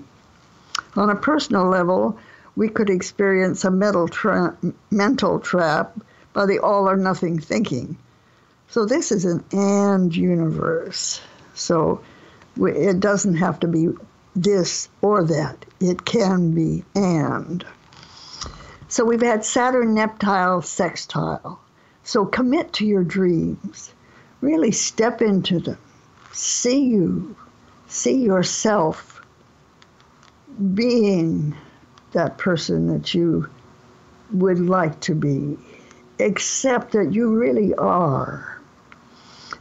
On 0.95 1.09
a 1.09 1.15
personal 1.15 1.67
level, 1.67 2.17
we 2.55 2.69
could 2.69 2.89
experience 2.89 3.63
a 3.63 3.71
mental, 3.71 4.07
tra- 4.07 4.57
mental 4.89 5.39
trap 5.39 5.97
by 6.33 6.45
the 6.45 6.59
all 6.59 6.89
or 6.89 6.97
nothing 6.97 7.39
thinking. 7.39 7.97
So 8.69 8.85
this 8.85 9.11
is 9.11 9.25
an 9.25 9.43
and 9.51 10.15
universe. 10.15 11.21
So 11.53 12.01
we, 12.57 12.71
it 12.71 12.99
doesn't 12.99 13.35
have 13.35 13.59
to 13.61 13.67
be 13.67 13.89
this 14.35 14.89
or 15.01 15.23
that. 15.25 15.65
It 15.79 16.05
can 16.05 16.51
be 16.51 16.83
and. 16.95 17.65
So 18.87 19.05
we've 19.05 19.21
had 19.21 19.45
Saturn 19.45 19.93
Neptune 19.93 20.61
sextile. 20.61 21.59
So 22.03 22.25
commit 22.25 22.73
to 22.73 22.85
your 22.85 23.03
dreams. 23.03 23.93
Really 24.41 24.71
step 24.71 25.21
into 25.21 25.59
them. 25.59 25.77
See 26.31 26.85
you. 26.85 27.35
See 27.87 28.21
yourself 28.21 29.21
being 30.73 31.55
that 32.13 32.37
person 32.37 32.87
that 32.87 33.13
you 33.13 33.49
would 34.33 34.59
like 34.59 34.99
to 35.01 35.15
be. 35.15 35.57
Accept 36.19 36.91
that 36.91 37.13
you 37.13 37.29
really 37.29 37.73
are. 37.75 38.59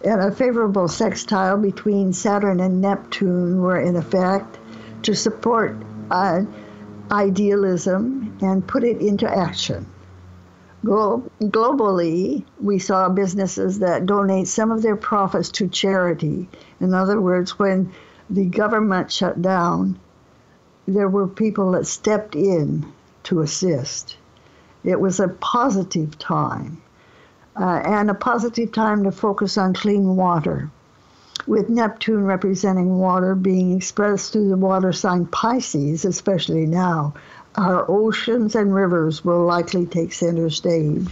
And 0.05 0.21
a 0.21 0.33
favorable 0.33 0.89
sextile 0.89 1.59
between 1.59 2.13
Saturn 2.13 2.61
and 2.61 2.81
Neptune 2.81 3.61
were 3.61 3.81
in 3.81 3.97
effect 3.97 4.59
to 5.03 5.15
support 5.15 5.77
uh, 6.11 6.43
idealism 7.11 8.37
and 8.41 8.67
put 8.67 8.85
it 8.85 9.01
into 9.01 9.29
action. 9.29 9.87
globally, 10.83 12.45
we 12.61 12.79
saw 12.79 13.09
businesses 13.09 13.81
that 13.81 14.07
donate 14.07 14.49
some 14.49 14.71
of 14.71 14.83
their 14.83 14.97
profits 14.97 15.51
to 15.51 15.69
charity. 15.69 16.49
In 16.81 16.95
other 16.95 17.21
words, 17.21 17.59
when 17.59 17.93
the 18.31 18.47
government 18.47 19.13
shut 19.13 19.43
down, 19.43 19.99
there 20.95 21.09
were 21.09 21.27
people 21.27 21.73
that 21.73 21.87
stepped 21.87 22.35
in 22.35 22.91
to 23.25 23.41
assist. 23.41 24.17
It 24.85 25.01
was 25.01 25.21
a 25.21 25.29
positive 25.29 26.19
time, 26.19 26.81
uh, 27.57 27.83
and 27.85 28.11
a 28.11 28.15
positive 28.15 28.73
time 28.73 29.05
to 29.05 29.13
focus 29.13 29.59
on 29.59 29.75
clean 29.75 30.17
water 30.17 30.71
with 31.47 31.69
Neptune 31.69 32.25
representing 32.25 32.99
water 32.99 33.35
being 33.35 33.77
expressed 33.77 34.33
through 34.33 34.49
the 34.49 34.57
water 34.57 34.93
sign 34.93 35.27
Pisces, 35.27 36.05
especially 36.05 36.67
now, 36.67 37.15
our 37.57 37.85
oceans 37.89 38.55
and 38.55 38.75
rivers 38.75 39.25
will 39.25 39.45
likely 39.45 39.87
take 39.87 40.13
center 40.13 40.51
stage. 40.51 41.09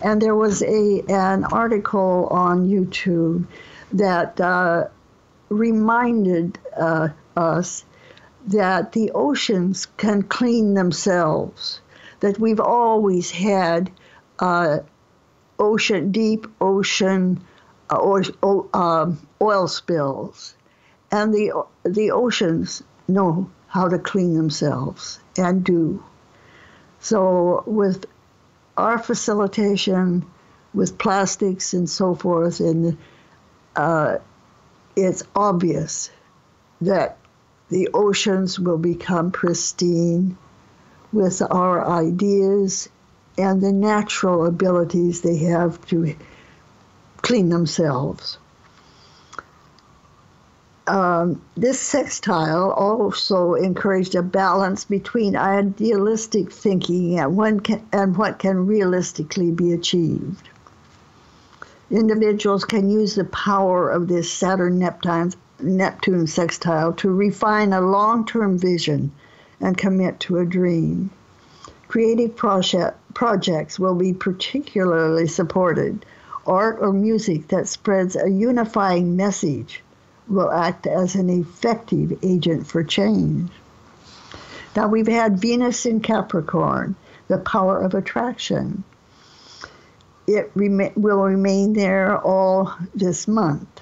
And 0.00 0.22
there 0.22 0.36
was 0.36 0.62
a 0.62 1.02
an 1.08 1.44
article 1.44 2.28
on 2.30 2.68
YouTube 2.68 3.46
that 3.92 4.40
uh, 4.40 4.86
reminded 5.48 6.58
uh, 6.76 7.08
us 7.36 7.84
that 8.48 8.92
the 8.92 9.10
oceans 9.14 9.86
can 9.96 10.22
clean 10.22 10.74
themselves. 10.74 11.80
That 12.20 12.38
we've 12.38 12.60
always 12.60 13.30
had 13.30 13.90
uh, 14.38 14.78
ocean, 15.58 16.10
deep 16.12 16.46
ocean 16.60 17.44
uh, 17.90 17.96
or, 17.96 18.22
um, 18.74 19.18
oil 19.40 19.68
spills, 19.68 20.54
and 21.10 21.32
the 21.32 21.64
the 21.84 22.10
oceans 22.10 22.82
know 23.06 23.50
how 23.68 23.88
to 23.88 23.98
clean 23.98 24.34
themselves 24.34 25.20
and 25.36 25.62
do. 25.62 26.02
So 27.00 27.62
with 27.66 28.06
our 28.76 28.98
facilitation, 28.98 30.24
with 30.74 30.98
plastics 30.98 31.74
and 31.74 31.88
so 31.88 32.14
forth, 32.14 32.60
and 32.60 32.96
uh, 33.76 34.18
it's 34.96 35.22
obvious 35.36 36.10
that 36.80 37.18
the 37.70 37.88
oceans 37.92 38.58
will 38.58 38.78
become 38.78 39.30
pristine 39.30 40.36
with 41.12 41.42
our 41.50 41.86
ideas 41.86 42.88
and 43.36 43.60
the 43.60 43.72
natural 43.72 44.46
abilities 44.46 45.20
they 45.20 45.36
have 45.36 45.84
to 45.86 46.14
clean 47.22 47.48
themselves. 47.48 48.38
Um, 50.86 51.42
this 51.54 51.78
sextile 51.78 52.70
also 52.70 53.52
encouraged 53.52 54.14
a 54.14 54.22
balance 54.22 54.86
between 54.86 55.36
idealistic 55.36 56.50
thinking 56.50 57.18
and, 57.18 57.62
can, 57.62 57.86
and 57.92 58.16
what 58.16 58.38
can 58.38 58.66
realistically 58.66 59.50
be 59.50 59.72
achieved. 59.72 60.48
Individuals 61.90 62.64
can 62.64 62.88
use 62.88 63.14
the 63.14 63.24
power 63.24 63.90
of 63.90 64.08
this 64.08 64.32
Saturn 64.32 64.78
Neptune, 64.78 65.34
Neptune 65.60 66.26
sextile 66.26 66.92
to 66.94 67.10
refine 67.10 67.72
a 67.72 67.80
long 67.80 68.26
term 68.26 68.58
vision 68.58 69.12
and 69.60 69.76
commit 69.76 70.20
to 70.20 70.38
a 70.38 70.46
dream. 70.46 71.10
Creative 71.88 72.34
project, 72.36 72.96
projects 73.14 73.78
will 73.78 73.94
be 73.94 74.12
particularly 74.12 75.26
supported 75.26 76.04
art 76.46 76.78
or 76.80 76.92
music 76.92 77.48
that 77.48 77.68
spreads 77.68 78.16
a 78.16 78.28
unifying 78.28 79.16
message 79.16 79.82
will 80.28 80.50
act 80.50 80.86
as 80.86 81.14
an 81.14 81.30
effective 81.30 82.18
agent 82.22 82.66
for 82.66 82.84
change. 82.84 83.50
Now, 84.76 84.88
we've 84.88 85.08
had 85.08 85.40
Venus 85.40 85.86
in 85.86 86.00
Capricorn, 86.00 86.94
the 87.26 87.38
power 87.38 87.80
of 87.80 87.94
attraction. 87.94 88.84
It 90.26 90.50
rem- 90.54 90.92
will 90.94 91.22
remain 91.22 91.72
there 91.72 92.18
all 92.18 92.74
this 92.94 93.26
month. 93.26 93.80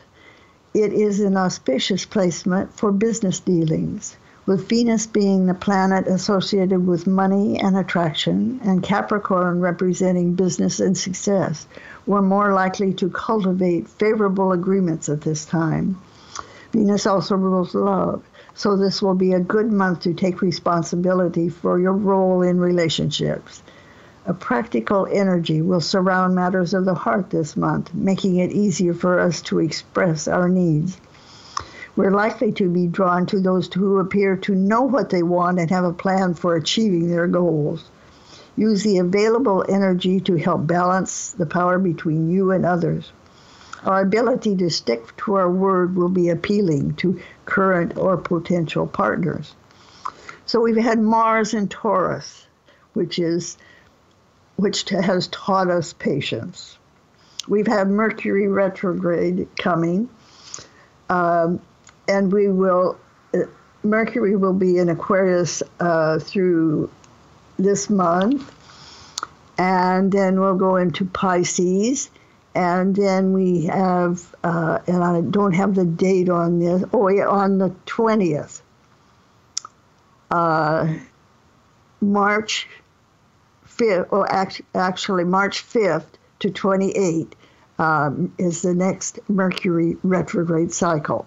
It 0.76 0.92
is 0.92 1.20
an 1.20 1.38
auspicious 1.38 2.04
placement 2.04 2.70
for 2.76 2.92
business 2.92 3.40
dealings 3.40 4.14
with 4.44 4.68
Venus 4.68 5.06
being 5.06 5.46
the 5.46 5.54
planet 5.54 6.06
associated 6.06 6.86
with 6.86 7.06
money 7.06 7.58
and 7.58 7.78
attraction, 7.78 8.60
and 8.62 8.82
Capricorn 8.82 9.62
representing 9.62 10.34
business 10.34 10.78
and 10.78 10.94
success, 10.94 11.66
we're 12.04 12.20
more 12.20 12.52
likely 12.52 12.92
to 12.92 13.08
cultivate 13.08 13.88
favorable 13.88 14.52
agreements 14.52 15.08
at 15.08 15.22
this 15.22 15.46
time. 15.46 15.98
Venus 16.72 17.06
also 17.06 17.36
rules 17.36 17.74
love, 17.74 18.22
so 18.52 18.76
this 18.76 19.00
will 19.00 19.14
be 19.14 19.32
a 19.32 19.40
good 19.40 19.72
month 19.72 20.00
to 20.00 20.12
take 20.12 20.42
responsibility 20.42 21.48
for 21.48 21.80
your 21.80 21.94
role 21.94 22.42
in 22.42 22.60
relationships. 22.60 23.62
A 24.26 24.34
practical 24.34 25.06
energy 25.10 25.62
will 25.62 25.80
surround 25.80 26.34
matters 26.34 26.74
of 26.74 26.84
the 26.84 26.94
heart 26.94 27.30
this 27.30 27.56
month, 27.56 27.94
making 27.94 28.36
it 28.36 28.52
easier 28.52 28.92
for 28.92 29.20
us 29.20 29.40
to 29.42 29.60
express 29.60 30.28
our 30.28 30.48
needs 30.48 31.00
we're 31.96 32.10
likely 32.10 32.52
to 32.52 32.68
be 32.68 32.86
drawn 32.86 33.24
to 33.26 33.40
those 33.40 33.72
who 33.72 33.98
appear 33.98 34.36
to 34.36 34.54
know 34.54 34.82
what 34.82 35.08
they 35.08 35.22
want 35.22 35.58
and 35.58 35.70
have 35.70 35.84
a 35.84 35.92
plan 35.92 36.34
for 36.34 36.54
achieving 36.54 37.08
their 37.08 37.26
goals. 37.26 37.90
Use 38.54 38.82
the 38.82 38.98
available 38.98 39.64
energy 39.68 40.20
to 40.20 40.36
help 40.36 40.66
balance 40.66 41.32
the 41.32 41.46
power 41.46 41.78
between 41.78 42.30
you 42.30 42.52
and 42.52 42.66
others. 42.66 43.12
Our 43.82 44.02
ability 44.02 44.56
to 44.56 44.70
stick 44.70 45.16
to 45.18 45.34
our 45.34 45.50
word 45.50 45.96
will 45.96 46.08
be 46.08 46.28
appealing 46.28 46.94
to 46.96 47.20
current 47.46 47.96
or 47.96 48.16
potential 48.16 48.86
partners. 48.86 49.54
So 50.44 50.60
we've 50.60 50.76
had 50.76 50.98
Mars 50.98 51.54
in 51.54 51.68
Taurus, 51.68 52.46
which 52.92 53.18
is 53.18 53.56
which 54.56 54.88
has 54.90 55.28
taught 55.28 55.70
us 55.70 55.92
patience. 55.92 56.78
We've 57.48 57.66
had 57.66 57.88
Mercury 57.88 58.48
retrograde 58.48 59.48
coming. 59.56 60.08
Um, 61.08 61.60
and 62.08 62.32
we 62.32 62.48
will 62.48 62.98
uh, 63.34 63.42
Mercury 63.82 64.36
will 64.36 64.52
be 64.52 64.78
in 64.78 64.88
Aquarius 64.88 65.62
uh, 65.78 66.18
through 66.18 66.90
this 67.58 67.88
month, 67.88 68.52
and 69.56 70.10
then 70.10 70.40
we'll 70.40 70.56
go 70.56 70.76
into 70.76 71.04
Pisces, 71.04 72.10
and 72.54 72.94
then 72.94 73.32
we 73.32 73.66
have, 73.66 74.34
uh, 74.42 74.80
and 74.86 75.02
I 75.02 75.20
don't 75.20 75.52
have 75.54 75.74
the 75.74 75.84
date 75.84 76.28
on 76.28 76.58
this. 76.58 76.84
Oh, 76.92 77.08
yeah, 77.08 77.28
on 77.28 77.58
the 77.58 77.72
twentieth, 77.86 78.62
uh, 80.30 80.92
March 82.00 82.68
fifth, 83.76 84.08
or 84.10 84.30
act, 84.30 84.62
actually 84.74 85.24
March 85.24 85.60
fifth 85.60 86.18
to 86.40 86.50
twenty 86.50 86.90
eight 86.90 87.34
um, 87.78 88.32
is 88.38 88.62
the 88.62 88.74
next 88.74 89.18
Mercury 89.28 89.96
retrograde 90.02 90.72
cycle. 90.72 91.26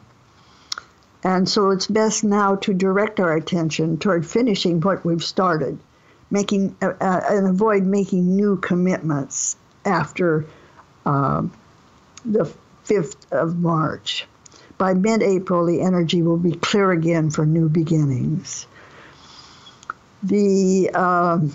And 1.24 1.50
so 1.50 1.72
it's 1.72 1.88
best 1.88 2.24
now 2.24 2.56
to 2.58 2.74
direct 2.74 3.20
our 3.20 3.36
attention 3.36 3.98
toward 3.98 4.26
finishing 4.26 4.80
what 4.80 5.04
we've 5.04 5.24
started, 5.24 5.78
making 6.32 6.76
uh, 6.82 6.94
uh, 7.00 7.22
and 7.30 7.48
avoid 7.48 7.84
making 7.84 8.36
new 8.36 8.58
commitments 8.58 9.58
after 9.86 10.46
uh, 11.06 11.44
the 12.24 12.52
5th 12.86 13.32
of 13.32 13.58
March. 13.60 14.26
By 14.78 14.94
mid 14.94 15.22
April, 15.22 15.66
the 15.66 15.82
energy 15.82 16.22
will 16.22 16.38
be 16.38 16.54
clear 16.54 16.92
again 16.92 17.32
for 17.32 17.46
new 17.46 17.68
beginnings. 17.68 18.66
The 20.24 20.90
um, 20.92 21.52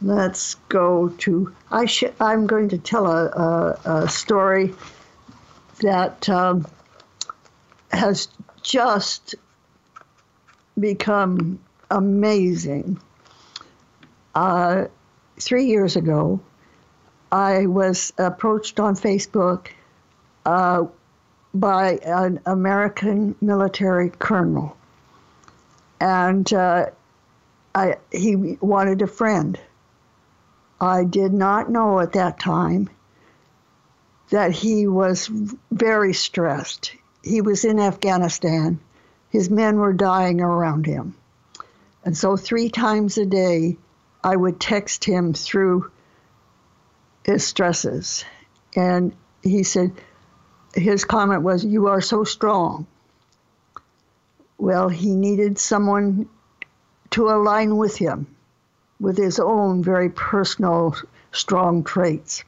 let's 0.00 0.54
go 0.68 1.08
to 1.18 1.54
I 1.70 1.86
sh- 1.86 2.04
I'm 2.20 2.46
going 2.46 2.68
to 2.70 2.78
tell 2.78 3.06
a, 3.06 3.26
a, 3.26 4.02
a 4.02 4.08
story 4.08 4.74
that. 5.80 6.28
Um, 6.28 6.66
has 7.90 8.28
just 8.62 9.34
become 10.78 11.58
amazing. 11.90 13.00
Uh, 14.34 14.86
three 15.38 15.66
years 15.66 15.96
ago, 15.96 16.40
I 17.32 17.66
was 17.66 18.12
approached 18.18 18.78
on 18.78 18.94
Facebook 18.94 19.68
uh, 20.46 20.84
by 21.54 21.98
an 22.04 22.40
American 22.46 23.34
military 23.40 24.10
colonel, 24.10 24.76
and 26.00 26.50
uh, 26.52 26.86
I, 27.74 27.96
he 28.12 28.56
wanted 28.60 29.02
a 29.02 29.06
friend. 29.06 29.58
I 30.80 31.04
did 31.04 31.32
not 31.32 31.70
know 31.70 32.00
at 32.00 32.12
that 32.12 32.38
time 32.38 32.88
that 34.30 34.52
he 34.52 34.86
was 34.86 35.30
very 35.70 36.12
stressed 36.12 36.92
he 37.22 37.40
was 37.40 37.64
in 37.64 37.78
Afghanistan. 37.78 38.80
His 39.30 39.50
men 39.50 39.76
were 39.76 39.92
dying 39.92 40.40
around 40.40 40.86
him. 40.86 41.14
And 42.04 42.16
so, 42.16 42.36
three 42.36 42.70
times 42.70 43.18
a 43.18 43.26
day, 43.26 43.76
I 44.24 44.34
would 44.34 44.58
text 44.58 45.04
him 45.04 45.34
through 45.34 45.90
his 47.24 47.46
stresses. 47.46 48.24
And 48.74 49.14
he 49.42 49.62
said, 49.62 49.92
his 50.74 51.04
comment 51.04 51.42
was, 51.42 51.64
You 51.64 51.88
are 51.88 52.00
so 52.00 52.24
strong. 52.24 52.86
Well, 54.56 54.88
he 54.88 55.14
needed 55.14 55.58
someone 55.58 56.28
to 57.10 57.28
align 57.28 57.76
with 57.76 57.96
him. 57.96 58.26
With 59.00 59.16
his 59.16 59.38
own 59.38 59.82
very 59.82 60.10
personal, 60.10 60.96
strong 61.32 61.84
traits. 61.84 62.44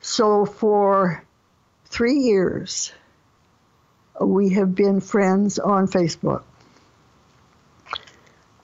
So 0.00 0.46
for 0.46 1.24
three 1.86 2.18
years, 2.18 2.92
we 4.20 4.50
have 4.50 4.74
been 4.74 5.00
friends 5.00 5.58
on 5.58 5.88
Facebook. 5.88 6.42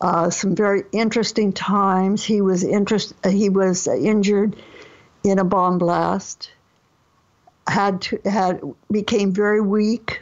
Uh, 0.01 0.31
some 0.31 0.57
very 0.57 0.83
interesting 0.93 1.53
times. 1.53 2.25
He 2.25 2.41
was 2.41 2.65
interest, 2.65 3.15
He 3.25 3.49
was 3.49 3.87
injured 3.87 4.57
in 5.23 5.39
a 5.39 5.45
bomb 5.45 5.79
blast. 5.79 6.51
Had 7.67 8.03
to, 8.03 8.21
had 8.25 8.61
became 8.91 9.33
very 9.33 9.61
weak, 9.61 10.21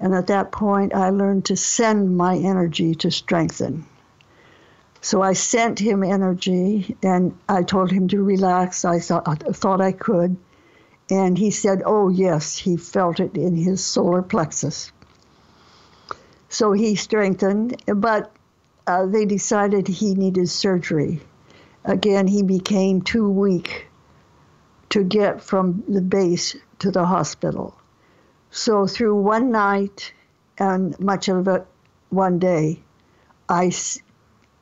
and 0.00 0.14
at 0.14 0.28
that 0.28 0.50
point, 0.50 0.94
I 0.94 1.10
learned 1.10 1.44
to 1.46 1.56
send 1.56 2.16
my 2.16 2.36
energy 2.36 2.94
to 2.96 3.10
strengthen. 3.10 3.84
So 5.04 5.20
I 5.20 5.32
sent 5.32 5.80
him 5.80 6.04
energy, 6.04 6.96
and 7.02 7.36
I 7.48 7.64
told 7.64 7.90
him 7.90 8.06
to 8.08 8.22
relax. 8.22 8.84
I 8.84 9.00
thought 9.00 9.24
I 9.26 9.34
thought 9.34 9.80
I 9.80 9.90
could, 9.90 10.36
and 11.10 11.36
he 11.36 11.50
said, 11.50 11.82
"Oh 11.84 12.08
yes, 12.08 12.56
he 12.56 12.76
felt 12.76 13.18
it 13.18 13.36
in 13.36 13.56
his 13.56 13.84
solar 13.84 14.22
plexus." 14.22 14.92
So 16.48 16.70
he 16.70 16.94
strengthened, 16.94 17.82
but 17.86 18.30
uh, 18.86 19.06
they 19.06 19.24
decided 19.24 19.88
he 19.88 20.14
needed 20.14 20.48
surgery. 20.48 21.20
Again, 21.84 22.28
he 22.28 22.44
became 22.44 23.02
too 23.02 23.28
weak 23.28 23.88
to 24.90 25.02
get 25.02 25.42
from 25.42 25.82
the 25.88 26.00
base 26.00 26.54
to 26.78 26.92
the 26.92 27.06
hospital. 27.06 27.74
So, 28.52 28.86
through 28.86 29.16
one 29.16 29.50
night 29.50 30.12
and 30.58 30.98
much 31.00 31.28
of 31.28 31.48
it 31.48 31.66
one 32.10 32.38
day, 32.38 32.78
I 33.48 33.70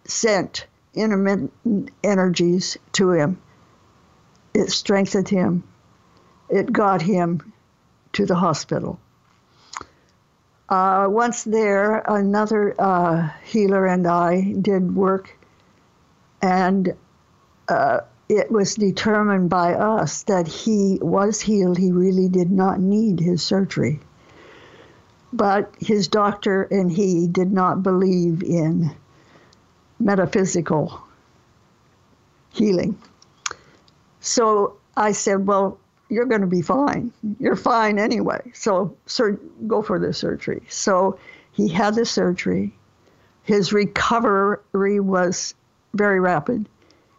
sent 0.05 0.66
intermittent 0.94 1.90
energies 2.03 2.76
to 2.92 3.12
him. 3.12 3.40
It 4.55 4.70
strengthened 4.70 5.28
him, 5.28 5.64
it 6.48 6.72
got 6.72 7.03
him 7.03 7.53
to 8.14 8.26
the 8.26 8.34
hospital. 8.34 8.98
Uh, 10.68 11.07
once 11.09 11.44
there, 11.44 11.98
another 12.07 12.74
uh, 12.80 13.28
healer 13.44 13.86
and 13.86 14.07
I 14.07 14.53
did 14.53 14.94
work, 14.94 15.36
and 16.40 16.94
uh, 17.68 18.01
it 18.28 18.51
was 18.51 18.76
determined 18.76 19.51
by 19.51 19.74
us 19.74 20.22
that 20.24 20.46
he 20.46 20.98
was 21.03 21.40
healed. 21.40 21.76
He 21.76 21.90
really 21.90 22.28
did 22.28 22.51
not 22.51 22.78
need 22.78 23.18
his 23.18 23.42
surgery. 23.42 23.98
But 25.32 25.74
his 25.80 26.07
doctor 26.09 26.62
and 26.62 26.90
he 26.90 27.26
did 27.26 27.53
not 27.53 27.82
believe 27.82 28.42
in 28.42 28.94
metaphysical 30.01 31.01
healing. 32.53 32.98
So 34.20 34.76
I 34.96 35.12
said, 35.12 35.46
Well, 35.46 35.78
you're 36.09 36.26
going 36.26 36.40
to 36.40 36.46
be 36.46 36.62
fine. 36.62 37.12
You're 37.38 37.57
fine 37.57 37.98
anyway. 37.98 38.40
So, 38.53 38.96
go 39.66 39.82
for 39.82 39.98
the 39.98 40.12
surgery. 40.12 40.62
So 40.68 41.18
he 41.53 41.68
had 41.68 41.94
the 41.94 42.05
surgery. 42.05 42.74
His 43.44 43.72
recovery 43.72 45.01
was 45.01 45.55
very 45.94 46.20
rapid. 46.20 46.68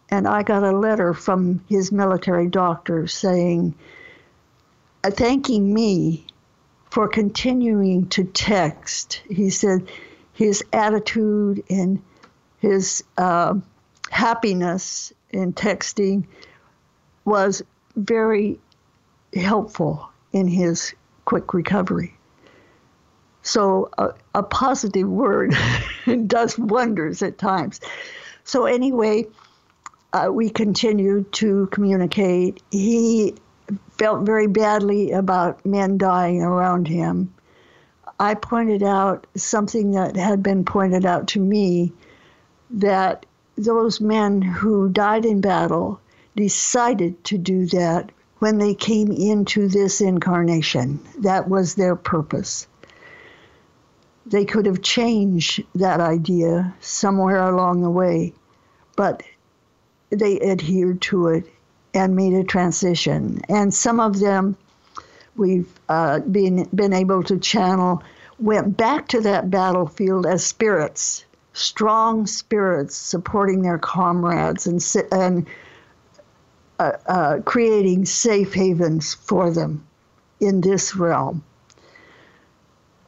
And 0.09 0.27
I 0.27 0.43
got 0.43 0.63
a 0.63 0.77
letter 0.77 1.13
from 1.13 1.63
his 1.69 1.91
military 1.91 2.47
doctor 2.47 3.07
saying, 3.07 3.73
uh, 5.03 5.11
thanking 5.11 5.73
me 5.73 6.25
for 6.89 7.07
continuing 7.07 8.07
to 8.09 8.25
text. 8.25 9.21
He 9.29 9.49
said 9.49 9.87
his 10.33 10.63
attitude 10.73 11.63
and 11.69 12.01
his 12.61 13.03
uh, 13.17 13.55
happiness 14.11 15.11
in 15.31 15.51
texting 15.51 16.25
was 17.25 17.63
very 17.95 18.59
helpful 19.33 20.07
in 20.31 20.47
his 20.47 20.93
quick 21.25 21.55
recovery. 21.55 22.15
So, 23.41 23.89
a, 23.97 24.09
a 24.35 24.43
positive 24.43 25.09
word 25.09 25.55
does 26.27 26.59
wonders 26.59 27.23
at 27.23 27.39
times. 27.39 27.81
So, 28.43 28.65
anyway, 28.65 29.25
uh, 30.13 30.29
we 30.31 30.51
continued 30.51 31.33
to 31.33 31.67
communicate. 31.71 32.61
He 32.69 33.33
felt 33.97 34.23
very 34.23 34.45
badly 34.45 35.11
about 35.11 35.65
men 35.65 35.97
dying 35.97 36.43
around 36.43 36.87
him. 36.87 37.33
I 38.19 38.35
pointed 38.35 38.83
out 38.83 39.25
something 39.35 39.91
that 39.93 40.15
had 40.15 40.43
been 40.43 40.63
pointed 40.63 41.07
out 41.07 41.29
to 41.29 41.39
me 41.39 41.91
that 42.73 43.25
those 43.57 44.01
men 44.01 44.41
who 44.41 44.89
died 44.89 45.25
in 45.25 45.41
battle 45.41 45.99
decided 46.35 47.23
to 47.25 47.37
do 47.37 47.65
that 47.67 48.11
when 48.39 48.57
they 48.57 48.73
came 48.73 49.11
into 49.11 49.67
this 49.67 50.01
incarnation. 50.01 50.99
That 51.19 51.47
was 51.47 51.75
their 51.75 51.95
purpose. 51.95 52.67
They 54.25 54.45
could 54.45 54.65
have 54.65 54.81
changed 54.81 55.63
that 55.75 55.99
idea 55.99 56.73
somewhere 56.79 57.41
along 57.41 57.81
the 57.81 57.89
way, 57.89 58.33
but 58.95 59.23
they 60.09 60.39
adhered 60.41 61.01
to 61.01 61.27
it 61.27 61.45
and 61.93 62.15
made 62.15 62.33
a 62.33 62.43
transition. 62.43 63.41
And 63.49 63.73
some 63.73 63.99
of 63.99 64.19
them 64.19 64.57
we've 65.35 65.71
uh, 65.89 66.19
been, 66.19 66.67
been 66.73 66.93
able 66.93 67.23
to 67.23 67.37
channel 67.37 68.03
went 68.39 68.75
back 68.75 69.07
to 69.09 69.21
that 69.21 69.49
battlefield 69.49 70.25
as 70.25 70.43
spirits, 70.43 71.25
strong 71.53 72.25
spirits 72.25 72.95
supporting 72.95 73.61
their 73.61 73.77
comrades 73.77 74.67
and, 74.67 74.83
and 75.11 75.47
uh, 76.79 76.91
uh, 77.05 77.39
creating 77.45 78.05
safe 78.05 78.53
havens 78.53 79.13
for 79.13 79.51
them 79.51 79.85
in 80.39 80.61
this 80.61 80.95
realm. 80.95 81.43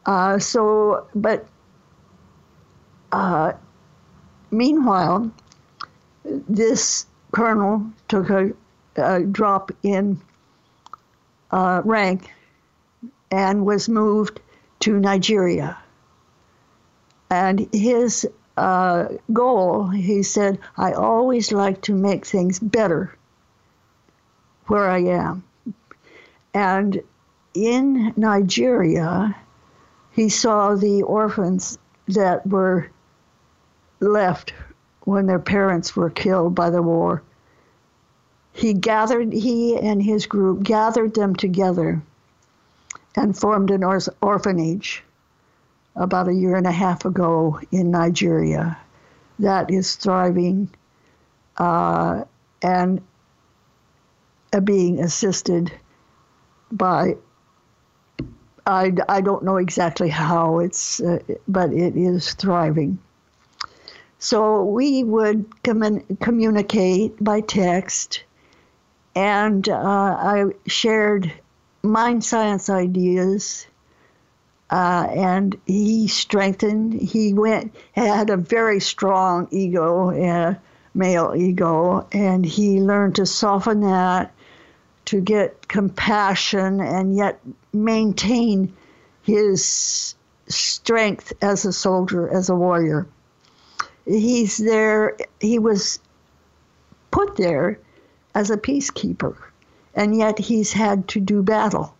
Uh, 0.05 0.37
so, 0.37 1.07
but 1.15 1.47
uh, 3.11 3.53
meanwhile, 4.51 5.31
this 6.25 7.05
colonel 7.31 7.85
took 8.07 8.29
a, 8.29 8.51
a 8.97 9.21
drop 9.21 9.71
in 9.83 10.19
uh, 11.51 11.81
rank 11.85 12.31
and 13.31 13.65
was 13.65 13.87
moved 13.87 14.39
to 14.79 14.99
Nigeria. 14.99 15.77
And 17.33 17.67
his 17.73 18.27
uh, 18.57 19.07
goal, 19.33 19.87
he 19.87 20.21
said, 20.21 20.59
I 20.77 20.91
always 20.91 21.51
like 21.51 21.81
to 21.81 21.95
make 21.95 22.27
things 22.27 22.59
better 22.59 23.17
where 24.67 24.87
I 24.87 24.99
am. 24.99 25.43
And 26.53 27.01
in 27.55 28.13
Nigeria, 28.15 29.35
he 30.11 30.29
saw 30.29 30.75
the 30.75 31.01
orphans 31.01 31.79
that 32.07 32.45
were 32.45 32.91
left 33.99 34.53
when 35.05 35.25
their 35.25 35.39
parents 35.39 35.95
were 35.95 36.11
killed 36.11 36.53
by 36.53 36.69
the 36.69 36.83
war. 36.83 37.23
He 38.51 38.75
gathered, 38.75 39.33
he 39.33 39.75
and 39.75 40.03
his 40.03 40.27
group 40.27 40.61
gathered 40.61 41.15
them 41.15 41.35
together 41.35 41.99
and 43.15 43.35
formed 43.35 43.71
an 43.71 43.83
or- 43.83 44.01
orphanage 44.21 45.03
about 45.95 46.27
a 46.27 46.33
year 46.33 46.55
and 46.55 46.67
a 46.67 46.71
half 46.71 47.05
ago 47.05 47.59
in 47.71 47.91
Nigeria. 47.91 48.77
That 49.39 49.71
is 49.71 49.95
thriving 49.95 50.69
uh, 51.57 52.23
and 52.61 53.01
uh, 54.51 54.59
being 54.59 54.99
assisted 54.99 55.71
by 56.71 57.17
I, 58.65 58.93
I 59.09 59.19
don't 59.19 59.43
know 59.43 59.57
exactly 59.57 60.07
how 60.07 60.59
it's 60.59 61.01
uh, 61.01 61.19
but 61.47 61.73
it 61.73 61.97
is 61.97 62.33
thriving. 62.33 62.97
So 64.19 64.63
we 64.63 65.03
would 65.03 65.63
commun- 65.63 66.17
communicate 66.21 67.21
by 67.21 67.41
text 67.41 68.23
and 69.15 69.67
uh, 69.69 69.75
i 69.75 70.45
shared 70.67 71.31
mind 71.83 72.23
science 72.23 72.69
ideas 72.69 73.67
uh, 74.73 75.07
and 75.11 75.55
he 75.67 76.07
strengthened 76.07 76.93
he 76.93 77.33
went 77.33 77.75
had 77.91 78.29
a 78.29 78.37
very 78.37 78.79
strong 78.79 79.47
ego 79.51 80.09
uh, 80.09 80.55
male 80.93 81.33
ego 81.35 82.07
and 82.11 82.45
he 82.45 82.81
learned 82.81 83.15
to 83.15 83.25
soften 83.25 83.81
that 83.81 84.33
to 85.05 85.21
get 85.21 85.67
compassion 85.67 86.79
and 86.79 87.15
yet 87.15 87.39
maintain 87.71 88.73
his 89.21 90.15
strength 90.47 91.33
as 91.41 91.65
a 91.65 91.73
soldier, 91.73 92.29
as 92.29 92.49
a 92.49 92.55
warrior. 92.55 93.07
He's 94.05 94.57
there, 94.57 95.17
he 95.39 95.59
was 95.59 95.99
put 97.11 97.35
there 97.35 97.79
as 98.35 98.49
a 98.49 98.57
peacekeeper, 98.57 99.35
and 99.95 100.15
yet 100.15 100.39
he's 100.39 100.73
had 100.73 101.07
to 101.09 101.19
do 101.19 101.41
battle. 101.43 101.95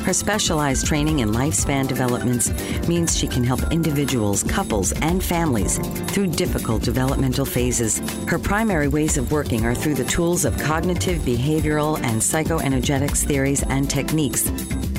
Her 0.04 0.12
specialized 0.12 0.86
training 0.86 1.20
in 1.20 1.32
lifespan 1.32 1.88
developments 1.88 2.52
means 2.90 3.18
she 3.18 3.26
can 3.26 3.46
help 3.46 3.72
individuals, 3.72 4.44
couples, 4.44 4.92
and 5.00 5.24
families 5.24 5.78
through 6.12 6.28
difficult 6.28 6.84
developmental 6.84 7.46
phases. 7.46 8.00
Her 8.28 8.38
primary 8.38 8.90
ways 8.90 9.16
of 9.16 9.32
working 9.32 9.66
are 9.66 9.74
through 9.74 9.96
the 9.96 10.04
tools 10.04 10.44
of 10.44 10.58
cognitive, 10.58 11.20
behavioral, 11.22 11.98
and 12.02 12.22
psychoenergetics 12.22 13.24
theories 13.24 13.64
and 13.64 13.90
techniques. 13.90 14.52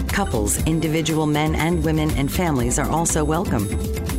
Couples, 0.08 0.64
individual 0.64 1.26
men 1.26 1.54
and 1.54 1.84
women, 1.84 2.10
and 2.12 2.32
families 2.32 2.78
are 2.78 2.88
also 2.88 3.24
welcome. 3.24 3.68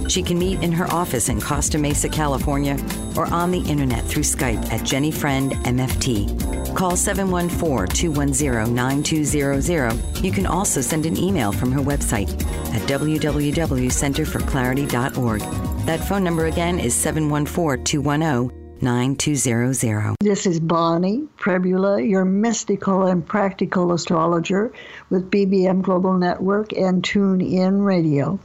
She 0.07 0.23
can 0.23 0.39
meet 0.39 0.63
in 0.63 0.71
her 0.71 0.89
office 0.91 1.29
in 1.29 1.39
Costa 1.41 1.77
Mesa, 1.77 2.09
California, 2.09 2.77
or 3.15 3.31
on 3.33 3.51
the 3.51 3.59
internet 3.59 4.03
through 4.05 4.23
Skype 4.23 4.71
at 4.71 4.83
Jenny 4.85 5.11
Friend 5.11 5.51
MFT. 5.51 6.75
Call 6.75 6.95
714 6.95 7.87
210 7.87 8.73
9200. 8.73 10.23
You 10.23 10.31
can 10.31 10.45
also 10.45 10.79
send 10.81 11.05
an 11.05 11.17
email 11.17 11.51
from 11.51 11.71
her 11.71 11.81
website 11.81 12.29
at 12.73 12.81
www.centerforclarity.org. 12.83 15.41
That 15.85 16.07
phone 16.07 16.23
number 16.23 16.45
again 16.45 16.79
is 16.79 16.95
714 16.95 17.83
210 17.83 18.63
9200. 18.79 20.15
This 20.19 20.45
is 20.45 20.59
Bonnie 20.59 21.27
Prebula, 21.37 22.07
your 22.07 22.25
mystical 22.25 23.07
and 23.07 23.25
practical 23.25 23.91
astrologer 23.91 24.71
with 25.09 25.31
BBM 25.31 25.81
Global 25.81 26.13
Network 26.13 26.73
and 26.73 27.03
Tune 27.03 27.41
In 27.41 27.81
Radio 27.81 28.39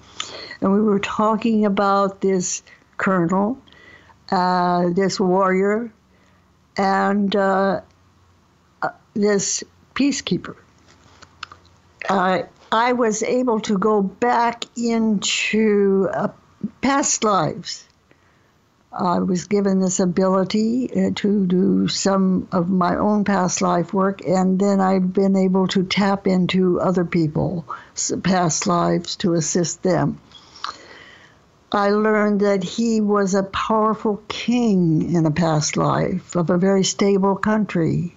and 0.62 0.72
we 0.72 0.80
were 0.80 1.00
talking 1.00 1.66
about 1.66 2.20
this 2.20 2.62
colonel, 2.96 3.58
uh, 4.30 4.90
this 4.90 5.18
warrior, 5.18 5.92
and 6.76 7.34
uh, 7.34 7.80
uh, 8.80 8.88
this 9.14 9.64
peacekeeper. 9.94 10.56
I 12.08 12.92
was 12.92 13.22
able 13.22 13.60
to 13.60 13.76
go 13.76 14.02
back 14.02 14.64
into 14.76 16.08
uh, 16.14 16.28
past 16.80 17.24
lives. 17.24 17.86
I 18.92 19.18
was 19.18 19.46
given 19.46 19.80
this 19.80 20.00
ability 20.00 20.90
uh, 20.92 21.10
to 21.16 21.46
do 21.46 21.88
some 21.88 22.46
of 22.52 22.68
my 22.68 22.96
own 22.96 23.24
past 23.24 23.62
life 23.62 23.92
work, 23.92 24.24
and 24.26 24.58
then 24.58 24.80
I've 24.80 25.12
been 25.12 25.34
able 25.34 25.66
to 25.68 25.82
tap 25.82 26.26
into 26.26 26.80
other 26.80 27.04
people's 27.04 27.64
past 28.22 28.66
lives 28.66 29.16
to 29.16 29.34
assist 29.34 29.82
them. 29.82 30.18
I 31.74 31.88
learned 31.90 32.40
that 32.40 32.62
he 32.62 33.00
was 33.00 33.34
a 33.34 33.44
powerful 33.44 34.22
king 34.28 35.14
in 35.14 35.24
a 35.24 35.30
past 35.30 35.78
life 35.78 36.36
of 36.36 36.50
a 36.50 36.58
very 36.58 36.84
stable 36.84 37.34
country. 37.34 38.14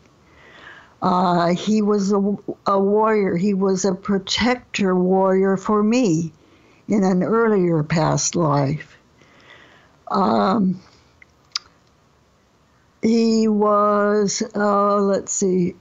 Uh, 1.01 1.53
he 1.53 1.82
was 1.82 2.12
a, 2.12 2.38
a, 2.66 2.80
warrior, 2.80 3.38
he 3.38 3.53
was 3.53 3.86
a 3.86 3.93
protector 3.93 4.93
warrior 4.93 5.56
for 5.56 5.82
me 5.82 6.34
in 6.88 7.03
an 7.03 7.24
earlier 7.24 7.82
past 7.84 8.36
life. 8.36 8.97
Um, 10.10 10.82
he 13.01 13.47
was, 13.47 14.43
uh, 14.53 14.97
let's 14.97 15.32
see, 15.32 15.76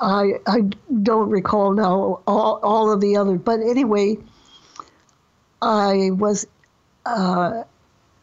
I, 0.00 0.34
I 0.46 0.60
don't 1.02 1.28
recall 1.28 1.72
now 1.72 2.20
all, 2.26 2.60
all 2.62 2.90
of 2.90 3.00
the 3.00 3.16
others, 3.16 3.40
but 3.44 3.60
anyway, 3.60 4.18
I 5.62 6.10
was 6.12 6.46
uh, 7.04 7.64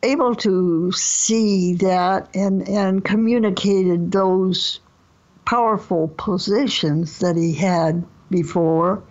able 0.01 0.35
to 0.35 0.91
see 0.91 1.75
that 1.75 2.35
and, 2.35 2.67
and 2.67 3.03
communicated 3.03 4.11
those 4.11 4.79
powerful 5.45 6.07
positions 6.09 7.19
that 7.19 7.35
he 7.35 7.53
had 7.53 8.05
before 8.29 9.03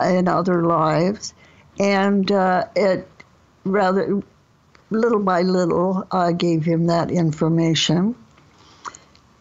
in 0.00 0.28
other 0.28 0.64
lives. 0.64 1.34
And 1.78 2.30
uh, 2.30 2.66
it 2.74 3.08
rather, 3.64 4.22
little 4.90 5.20
by 5.20 5.42
little, 5.42 6.06
I 6.10 6.32
gave 6.32 6.64
him 6.64 6.86
that 6.86 7.10
information. 7.10 8.14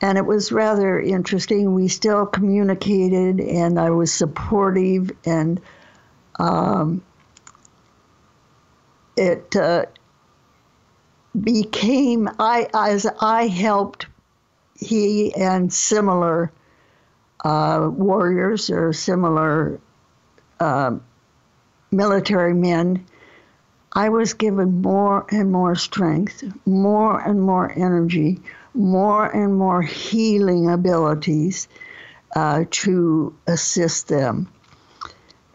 And 0.01 0.17
it 0.17 0.25
was 0.25 0.51
rather 0.51 0.99
interesting. 0.99 1.75
We 1.75 1.87
still 1.87 2.25
communicated, 2.25 3.39
and 3.39 3.79
I 3.79 3.91
was 3.91 4.11
supportive 4.11 5.11
and 5.25 5.61
um, 6.39 7.03
it 9.15 9.55
uh, 9.55 9.85
became 11.39 12.29
I 12.39 12.67
as 12.73 13.05
I 13.19 13.47
helped 13.47 14.07
he 14.77 15.33
and 15.35 15.71
similar 15.71 16.51
uh, 17.45 17.89
warriors 17.91 18.69
or 18.69 18.93
similar 18.93 19.79
uh, 20.59 20.97
military 21.91 22.53
men. 22.53 23.05
I 23.93 24.09
was 24.09 24.33
given 24.33 24.81
more 24.81 25.25
and 25.29 25.51
more 25.51 25.75
strength, 25.75 26.43
more 26.65 27.19
and 27.19 27.41
more 27.41 27.71
energy, 27.75 28.39
more 28.73 29.25
and 29.25 29.55
more 29.55 29.81
healing 29.81 30.69
abilities 30.69 31.67
uh, 32.35 32.63
to 32.71 33.35
assist 33.47 34.07
them. 34.07 34.49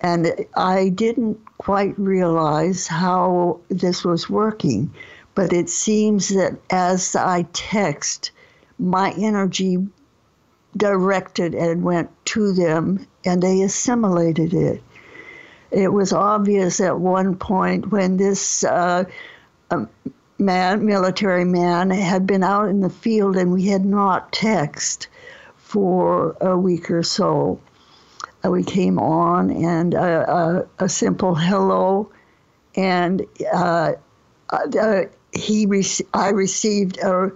And 0.00 0.46
I 0.54 0.90
didn't 0.90 1.40
quite 1.58 1.98
realize 1.98 2.86
how 2.86 3.60
this 3.68 4.04
was 4.04 4.28
working, 4.28 4.92
but 5.34 5.52
it 5.52 5.68
seems 5.68 6.28
that 6.28 6.56
as 6.70 7.16
I 7.16 7.42
text, 7.52 8.30
my 8.78 9.12
energy 9.16 9.78
directed 10.76 11.54
and 11.54 11.82
went 11.82 12.10
to 12.26 12.52
them 12.52 13.06
and 13.24 13.42
they 13.42 13.62
assimilated 13.62 14.52
it. 14.52 14.82
It 15.70 15.92
was 15.92 16.12
obvious 16.12 16.80
at 16.80 16.98
one 16.98 17.36
point 17.36 17.90
when 17.90 18.16
this 18.16 18.62
uh, 18.64 19.04
um, 19.70 19.88
man, 20.38 20.84
military 20.84 21.44
man, 21.44 21.90
had 21.90 22.26
been 22.26 22.42
out 22.42 22.68
in 22.68 22.80
the 22.80 22.90
field 22.90 23.36
and 23.36 23.52
we 23.52 23.66
had 23.66 23.84
not 23.84 24.32
texted 24.32 25.06
for 25.56 26.36
a 26.40 26.56
week 26.56 26.90
or 26.90 27.02
so 27.02 27.60
we 28.50 28.64
came 28.64 28.98
on 28.98 29.50
and 29.50 29.94
uh, 29.94 29.98
uh, 29.98 30.66
a 30.78 30.88
simple 30.88 31.34
hello, 31.34 32.10
and 32.74 33.22
uh, 33.52 33.92
uh, 34.50 35.02
he 35.32 35.66
re- 35.66 35.84
I 36.14 36.30
received 36.30 36.98
a, 36.98 37.32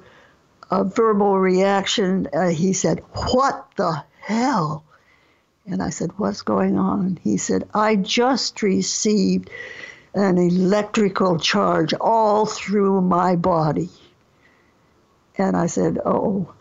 a 0.71 0.85
verbal 0.85 1.39
reaction. 1.39 2.29
he 2.53 2.73
said, 2.73 3.03
"What 3.33 3.69
the 3.77 4.05
hell? 4.21 4.85
And 5.67 5.83
I 5.83 5.91
said, 5.91 6.19
What's 6.19 6.43
going 6.43 6.79
on? 6.79 7.19
He 7.23 7.37
said, 7.37 7.69
I 7.75 7.97
just 7.97 8.63
received 8.63 9.51
an 10.15 10.39
electrical 10.39 11.39
charge 11.39 11.95
all 11.95 12.47
through 12.47 13.01
my 13.03 13.37
body. 13.37 13.91
And 15.39 15.57
I 15.57 15.67
said, 15.67 15.99
Oh, 16.05 16.53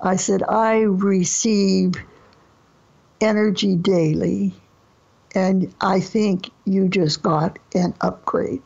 I 0.00 0.16
said, 0.16 0.42
I 0.42 0.80
receive 0.80 1.94
energy 3.20 3.76
daily, 3.76 4.54
and 5.34 5.72
I 5.80 6.00
think 6.00 6.50
you 6.64 6.88
just 6.88 7.22
got 7.22 7.58
an 7.74 7.94
upgrade. 8.00 8.62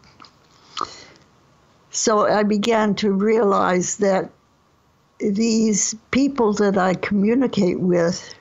So 1.90 2.26
I 2.26 2.42
began 2.42 2.94
to 2.96 3.12
realize 3.12 3.98
that 3.98 4.30
these 5.18 5.94
people 6.10 6.52
that 6.54 6.76
I 6.76 6.94
communicate 6.94 7.78
with 7.78 8.34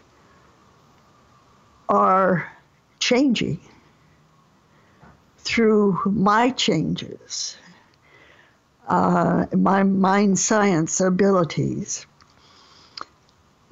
are 1.88 2.52
changing 3.00 3.60
through 5.38 6.00
my 6.06 6.50
changes, 6.52 7.58
uh, 8.88 9.46
my 9.56 9.84
mind 9.84 10.40
science 10.40 11.00
abilities. 11.00 12.06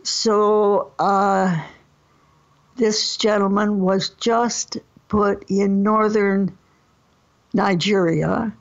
So 0.03 0.91
uh, 0.99 1.63
this 2.81 3.15
gentleman 3.15 3.79
was 3.79 4.09
just 4.09 4.79
put 5.07 5.45
in 5.51 5.83
northern 5.83 6.57
Nigeria 7.53 8.51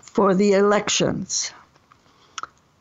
for 0.00 0.34
the 0.34 0.52
elections. 0.52 1.50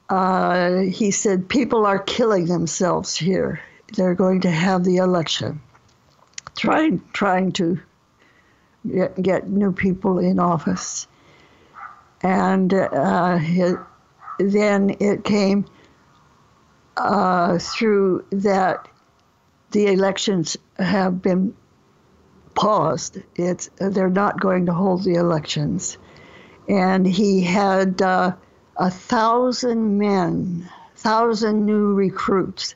Uh, 0.09 0.79
he 0.79 1.11
said 1.11 1.47
people 1.47 1.85
are 1.85 1.99
killing 1.99 2.47
themselves 2.47 3.15
here. 3.15 3.61
They're 3.95 4.13
going 4.13 4.41
to 4.41 4.51
have 4.51 4.83
the 4.83 4.97
election, 4.97 5.61
trying 6.57 7.01
trying 7.13 7.53
to 7.53 7.79
get, 8.85 9.21
get 9.21 9.47
new 9.47 9.71
people 9.71 10.19
in 10.19 10.37
office, 10.37 11.07
and 12.21 12.73
uh, 12.73 13.39
then 14.37 14.97
it 14.99 15.23
came 15.23 15.65
uh, 16.97 17.57
through 17.57 18.25
that 18.31 18.89
the 19.71 19.87
elections 19.87 20.57
have 20.77 21.21
been 21.21 21.55
paused. 22.55 23.19
It's 23.35 23.69
they're 23.77 24.09
not 24.09 24.39
going 24.39 24.65
to 24.67 24.73
hold 24.73 25.03
the 25.03 25.15
elections, 25.15 25.97
and 26.67 27.05
he 27.05 27.41
had 27.41 28.01
uh, 28.01 28.33
a 28.77 28.89
thousand 28.89 29.97
men, 29.97 30.69
thousand 30.95 31.65
new 31.65 31.93
recruits 31.93 32.75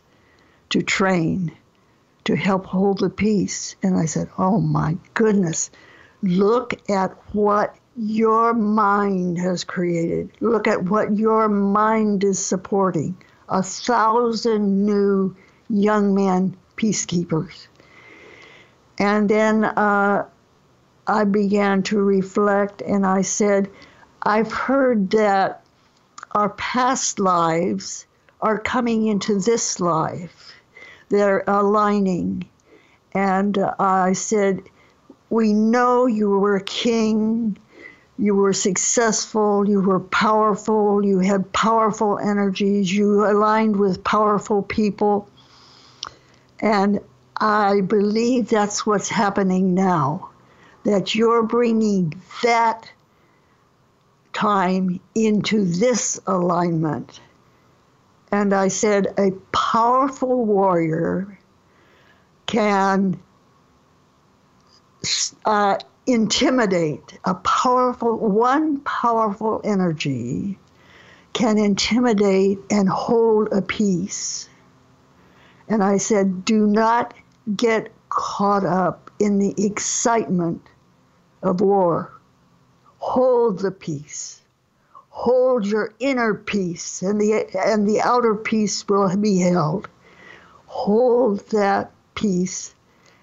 to 0.70 0.82
train 0.82 1.52
to 2.24 2.36
help 2.36 2.66
hold 2.66 3.00
the 3.00 3.10
peace. 3.10 3.76
And 3.84 3.98
I 3.98 4.06
said, 4.06 4.30
Oh 4.38 4.60
my 4.60 4.98
goodness, 5.14 5.72
look 6.22 6.74
at 6.90 7.12
what 7.34 7.76
your 7.96 8.54
mind 8.54 9.38
has 9.38 9.64
created. 9.64 10.32
Look 10.40 10.68
at 10.68 10.84
what 10.84 11.18
your 11.18 11.50
mind 11.50 12.24
is 12.24 12.44
supporting. 12.44 13.18
A 13.50 13.64
thousand 13.64 14.86
new 14.86 15.36
young 15.70 16.16
men, 16.16 16.56
peacekeepers. 16.82 17.68
And 18.98 19.30
then 19.30 19.66
uh, 19.66 20.26
I 21.08 21.24
began 21.26 21.84
to 21.84 22.02
reflect 22.02 22.82
and 22.82 23.06
I 23.06 23.22
said, 23.22 23.70
I've 24.24 24.52
heard 24.52 25.12
that 25.12 25.64
our 26.32 26.50
past 26.50 27.20
lives 27.20 28.06
are 28.42 28.60
coming 28.60 29.08
into 29.08 29.40
this 29.40 29.80
life. 29.80 30.54
They're 31.10 31.44
aligning. 31.48 32.46
And 33.14 33.58
uh, 33.58 33.76
I 33.80 34.14
said, 34.14 34.62
We 35.30 35.54
know 35.54 36.06
you 36.06 36.30
were 36.30 36.56
a 36.56 36.64
king, 36.64 37.58
you 38.18 38.36
were 38.36 38.54
successful, 38.54 39.68
you 39.68 39.82
were 39.82 40.00
powerful, 40.00 41.04
you 41.04 41.20
had 41.20 41.52
powerful 41.52 42.18
energies, 42.20 42.94
you 42.94 43.26
aligned 43.26 43.76
with 43.76 44.04
powerful 44.04 44.62
people. 44.62 45.28
And 46.62 47.00
I 47.38 47.82
believe 47.82 48.50
that's 48.50 48.86
what's 48.86 49.10
happening 49.10 49.74
now, 49.74 50.30
that 50.84 51.16
you're 51.16 51.44
bringing 51.44 52.14
that 52.44 52.90
time 54.34 55.00
into 55.16 55.66
this 55.66 56.20
alignment. 56.28 57.20
And 58.32 58.54
I 58.54 58.70
said, 58.70 59.14
a 59.18 59.32
powerful 59.52 60.46
warrior 60.46 61.38
can 62.46 63.20
uh, 65.46 65.78
intimidate, 66.06 67.18
a 67.26 67.34
powerful, 67.36 68.18
one 68.18 68.80
powerful 68.82 69.62
energy 69.64 70.58
can 71.34 71.58
intimidate 71.58 72.60
and 72.70 72.88
hold 72.88 73.52
a 73.52 73.62
peace. 73.62 74.48
And 75.72 75.82
I 75.82 75.98
said, 75.98 76.44
do 76.44 76.68
not 76.68 77.14
get 77.56 77.92
caught 78.10 78.66
up 78.66 79.10
in 79.20 79.40
the 79.40 79.54
excitement 79.66 80.62
of 81.42 81.62
war 81.62 82.12
hold 83.02 83.60
the 83.60 83.72
peace. 83.72 84.42
Hold 85.10 85.66
your 85.66 85.94
inner 86.00 86.34
peace, 86.34 87.02
and 87.02 87.20
the, 87.20 87.50
and 87.58 87.88
the 87.88 88.00
outer 88.02 88.36
peace 88.36 88.88
will 88.88 89.16
be 89.18 89.40
held. 89.40 89.90
Hold 90.68 91.40
that 91.50 91.92
peace 92.16 92.74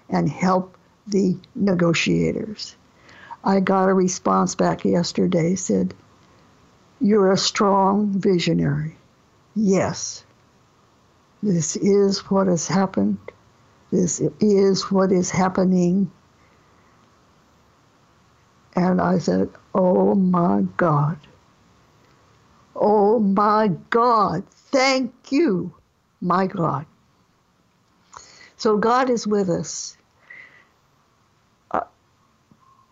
and 0.09 0.29
help 0.29 0.77
the 1.07 1.37
negotiators. 1.55 2.75
I 3.43 3.61
got 3.61 3.89
a 3.89 3.93
response 3.93 4.53
back 4.53 4.85
yesterday 4.85 5.55
said, 5.55 5.93
You're 6.99 7.31
a 7.31 7.37
strong 7.37 8.09
visionary. 8.19 8.97
Yes, 9.55 10.23
this 11.41 11.75
is 11.77 12.19
what 12.29 12.47
has 12.47 12.67
happened. 12.67 13.17
This 13.91 14.21
is 14.39 14.91
what 14.91 15.11
is 15.11 15.31
happening. 15.31 16.11
And 18.75 19.01
I 19.01 19.17
said, 19.19 19.49
Oh 19.73 20.15
my 20.15 20.61
God. 20.77 21.17
Oh 22.75 23.19
my 23.19 23.69
God. 23.89 24.43
Thank 24.49 25.31
you, 25.31 25.73
my 26.21 26.47
God. 26.47 26.85
So 28.57 28.77
God 28.77 29.09
is 29.09 29.25
with 29.25 29.49
us, 29.49 29.97
uh, 31.71 31.81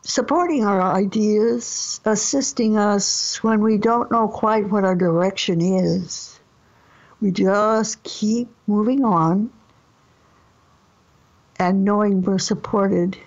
supporting 0.04 0.66
our 0.66 0.82
ideas, 0.82 2.00
assisting 2.06 2.78
us 2.78 3.44
when 3.44 3.62
we 3.62 3.78
don't 3.78 4.10
know 4.12 4.30
quite 4.30 4.70
what 4.70 4.86
our 4.86 4.96
direction 4.96 5.60
is. 5.62 6.37
We 7.22 7.32
just 7.32 8.04
keep 8.04 8.50
moving 8.68 9.04
on 9.04 9.50
and 11.58 11.84
knowing 11.84 12.22
we're 12.22 12.38
supported 12.38 13.18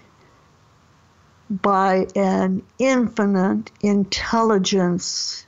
by 1.51 2.07
an 2.15 2.63
infinite 2.79 3.73
intelligence 3.81 5.47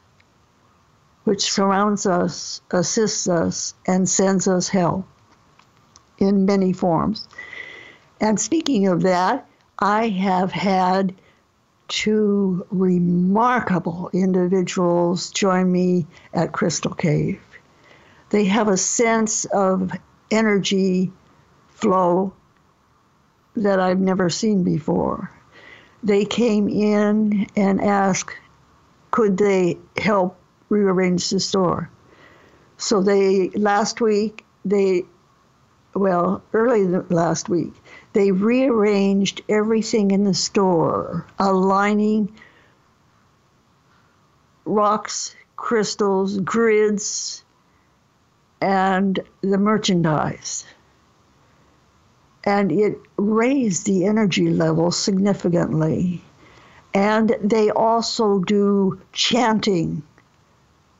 which 1.24 1.52
surrounds 1.52 2.04
us, 2.04 2.60
assists 2.72 3.28
us, 3.28 3.74
and 3.86 4.08
sends 4.08 4.48
us 4.48 4.68
help 4.68 5.06
in 6.18 6.46
many 6.46 6.72
forms. 6.72 7.28
And 8.20 8.40
speaking 8.40 8.88
of 8.88 9.02
that, 9.02 9.48
I 9.78 10.08
have 10.08 10.50
had 10.50 11.14
two 11.86 12.66
remarkable 12.70 14.10
individuals 14.12 15.30
join 15.30 15.70
me 15.70 16.06
at 16.34 16.52
Crystal 16.52 16.94
Cave. 16.94 17.40
They 18.32 18.46
have 18.46 18.66
a 18.66 18.76
sense 18.76 19.44
of 19.44 19.92
energy 20.30 21.12
flow 21.68 22.32
that 23.54 23.78
I've 23.78 24.00
never 24.00 24.30
seen 24.30 24.64
before 24.64 25.30
they 26.02 26.24
came 26.24 26.68
in 26.68 27.46
and 27.56 27.80
asked, 27.80 28.36
could 29.10 29.36
they 29.36 29.78
help 29.96 30.36
rearrange 30.68 31.30
the 31.30 31.40
store? 31.40 31.90
So 32.76 33.02
they, 33.02 33.50
last 33.50 34.00
week, 34.00 34.44
they, 34.64 35.04
well, 35.94 36.42
early 36.52 36.86
last 36.86 37.48
week, 37.48 37.74
they 38.12 38.32
rearranged 38.32 39.42
everything 39.48 40.10
in 40.10 40.24
the 40.24 40.34
store, 40.34 41.26
aligning 41.38 42.34
rocks, 44.64 45.36
crystals, 45.56 46.38
grids, 46.38 47.44
and 48.62 49.18
the 49.40 49.58
merchandise 49.58 50.64
and 52.44 52.70
it 52.72 52.98
raised 53.16 53.86
the 53.86 54.04
energy 54.04 54.50
level 54.50 54.90
significantly. 54.90 56.22
And 56.94 57.36
they 57.42 57.70
also 57.70 58.38
do 58.40 59.00
chanting, 59.12 60.02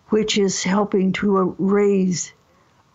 which 0.09 0.39
is 0.39 0.63
helping 0.63 1.13
to 1.15 1.55
raise 1.59 2.33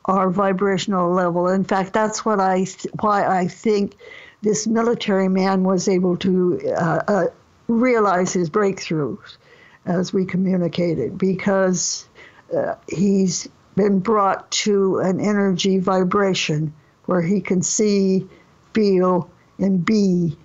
our 0.06 0.30
vibrational 0.30 1.12
level. 1.12 1.48
In 1.48 1.64
fact, 1.64 1.94
that's 1.94 2.26
what 2.26 2.40
I 2.40 2.66
why 3.00 3.26
I 3.26 3.48
think 3.48 3.96
this 4.42 4.66
military 4.68 5.28
man 5.28 5.64
was 5.64 5.88
able 5.88 6.18
to 6.18 6.60
uh, 6.78 7.02
uh, 7.08 7.26
realize 7.68 8.34
his 8.34 8.50
breakthroughs 8.50 9.38
as 9.86 10.14
we 10.14 10.26
communicated 10.26 11.18
because 11.18 12.08
uh, 12.56 12.76
he's 12.88 13.50
been 13.78 14.00
brought 14.00 14.50
to 14.52 14.98
an 14.98 15.22
energy 15.22 15.78
vibration 15.78 16.74
where 17.06 17.22
he 17.22 17.40
can 17.40 17.62
see, 17.62 18.28
feel, 18.74 19.30
and 19.60 19.86
be 19.86 20.36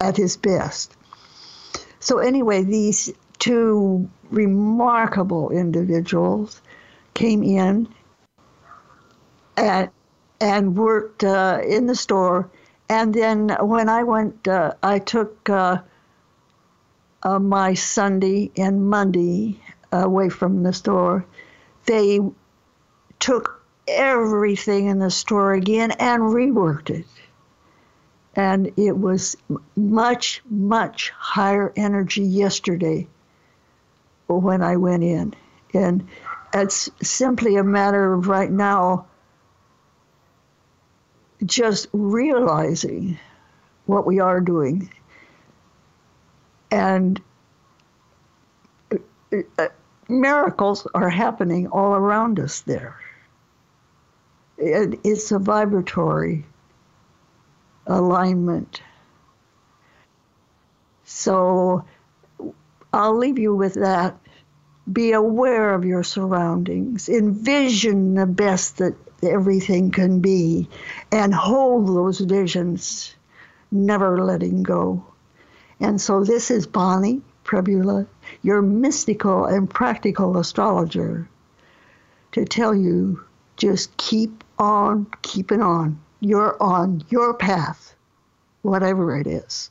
at 0.00 0.16
his 0.16 0.36
best. 0.36 0.96
So, 2.00 2.18
anyway, 2.18 2.64
these 2.64 3.12
two 3.38 4.08
remarkable 4.30 5.50
individuals 5.50 6.60
came 7.14 7.42
in 7.42 7.86
and, 9.56 9.90
and 10.40 10.76
worked 10.76 11.22
uh, 11.22 11.60
in 11.66 11.86
the 11.86 11.94
store. 11.94 12.50
And 12.88 13.12
then 13.12 13.50
when 13.60 13.88
I 13.88 14.02
went, 14.02 14.48
uh, 14.48 14.72
I 14.82 14.98
took 14.98 15.48
uh, 15.50 15.78
uh 17.24 17.38
my 17.38 17.74
Sunday 17.74 18.50
and 18.56 18.88
Monday 18.88 19.60
away 19.92 20.28
from 20.30 20.62
the 20.62 20.72
store. 20.72 21.26
They 21.88 22.20
took 23.18 23.64
everything 23.88 24.88
in 24.88 24.98
the 24.98 25.10
store 25.10 25.54
again 25.54 25.90
and 25.92 26.22
reworked 26.22 26.90
it. 26.90 27.06
And 28.36 28.70
it 28.76 28.96
was 28.96 29.36
much, 29.74 30.42
much 30.50 31.10
higher 31.16 31.72
energy 31.76 32.22
yesterday 32.22 33.08
when 34.26 34.62
I 34.62 34.76
went 34.76 35.02
in. 35.02 35.34
And 35.72 36.06
it's 36.52 36.90
simply 37.02 37.56
a 37.56 37.64
matter 37.64 38.12
of 38.12 38.28
right 38.28 38.50
now 38.50 39.06
just 41.46 41.86
realizing 41.94 43.18
what 43.86 44.06
we 44.06 44.20
are 44.20 44.42
doing. 44.42 44.92
And 46.70 47.18
uh, 49.58 49.68
miracles 50.08 50.86
are 50.94 51.10
happening 51.10 51.68
all 51.68 51.94
around 51.94 52.40
us 52.40 52.60
there. 52.62 52.98
It, 54.56 55.00
it's 55.04 55.30
a 55.30 55.38
vibratory 55.38 56.44
alignment. 57.86 58.82
So 61.04 61.84
I'll 62.92 63.16
leave 63.16 63.38
you 63.38 63.54
with 63.54 63.74
that. 63.74 64.18
Be 64.90 65.12
aware 65.12 65.74
of 65.74 65.84
your 65.84 66.02
surroundings. 66.02 67.08
Envision 67.08 68.14
the 68.14 68.26
best 68.26 68.78
that 68.78 68.94
everything 69.22 69.90
can 69.90 70.20
be 70.20 70.68
and 71.12 71.34
hold 71.34 71.88
those 71.88 72.20
visions, 72.20 73.14
never 73.70 74.24
letting 74.24 74.62
go. 74.62 75.04
And 75.80 76.00
so 76.00 76.24
this 76.24 76.50
is 76.50 76.66
Bonnie 76.66 77.22
Prebula, 77.44 78.06
your 78.42 78.62
mystical 78.62 79.44
and 79.44 79.68
practical 79.68 80.36
astrologer, 80.38 81.28
to 82.32 82.44
tell 82.44 82.74
you 82.74 83.24
just 83.56 83.96
keep 83.96 84.44
on 84.58 85.06
keeping 85.22 85.62
on. 85.62 86.00
You're 86.20 86.60
on 86.62 87.04
your 87.10 87.34
path, 87.34 87.94
whatever 88.62 89.16
it 89.16 89.26
is. 89.26 89.70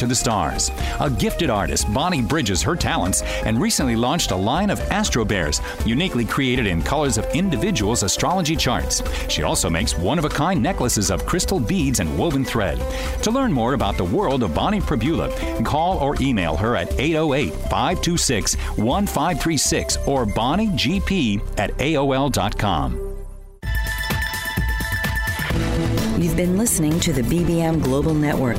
to 0.00 0.06
the 0.06 0.14
stars. 0.14 0.70
A 0.98 1.10
gifted 1.10 1.50
artist, 1.50 1.92
Bonnie 1.92 2.22
bridges 2.22 2.62
her 2.62 2.74
talents 2.74 3.22
and 3.44 3.60
recently 3.60 3.96
launched 3.96 4.30
a 4.30 4.36
line 4.36 4.70
of 4.70 4.80
Astro 4.90 5.24
Bears, 5.24 5.60
uniquely 5.84 6.24
created 6.24 6.66
in 6.66 6.82
colors 6.82 7.18
of 7.18 7.26
individuals' 7.34 8.02
astrology 8.02 8.56
charts. 8.56 9.02
She 9.28 9.42
also 9.42 9.68
makes 9.68 9.96
one 9.96 10.18
of 10.18 10.24
a 10.24 10.30
kind 10.30 10.62
necklaces 10.62 11.10
of 11.10 11.26
crystal 11.26 11.60
beads 11.60 12.00
and 12.00 12.18
woven 12.18 12.44
thread. 12.44 12.78
To 13.22 13.30
learn 13.30 13.52
more 13.52 13.74
about 13.74 13.98
the 13.98 14.04
world 14.04 14.42
of 14.42 14.54
Bonnie 14.54 14.80
Prebula, 14.80 15.64
call 15.64 15.98
or 15.98 16.16
email 16.20 16.56
her 16.56 16.76
at 16.76 16.98
808 16.98 17.52
526 17.68 18.54
1536 18.54 19.98
or 20.06 20.24
bonniegp 20.24 21.42
at 21.58 21.76
AOL.com. 21.76 23.10
You've 26.18 26.36
been 26.36 26.58
listening 26.58 27.00
to 27.00 27.12
the 27.12 27.22
BBM 27.22 27.82
Global 27.82 28.14
Network. 28.14 28.58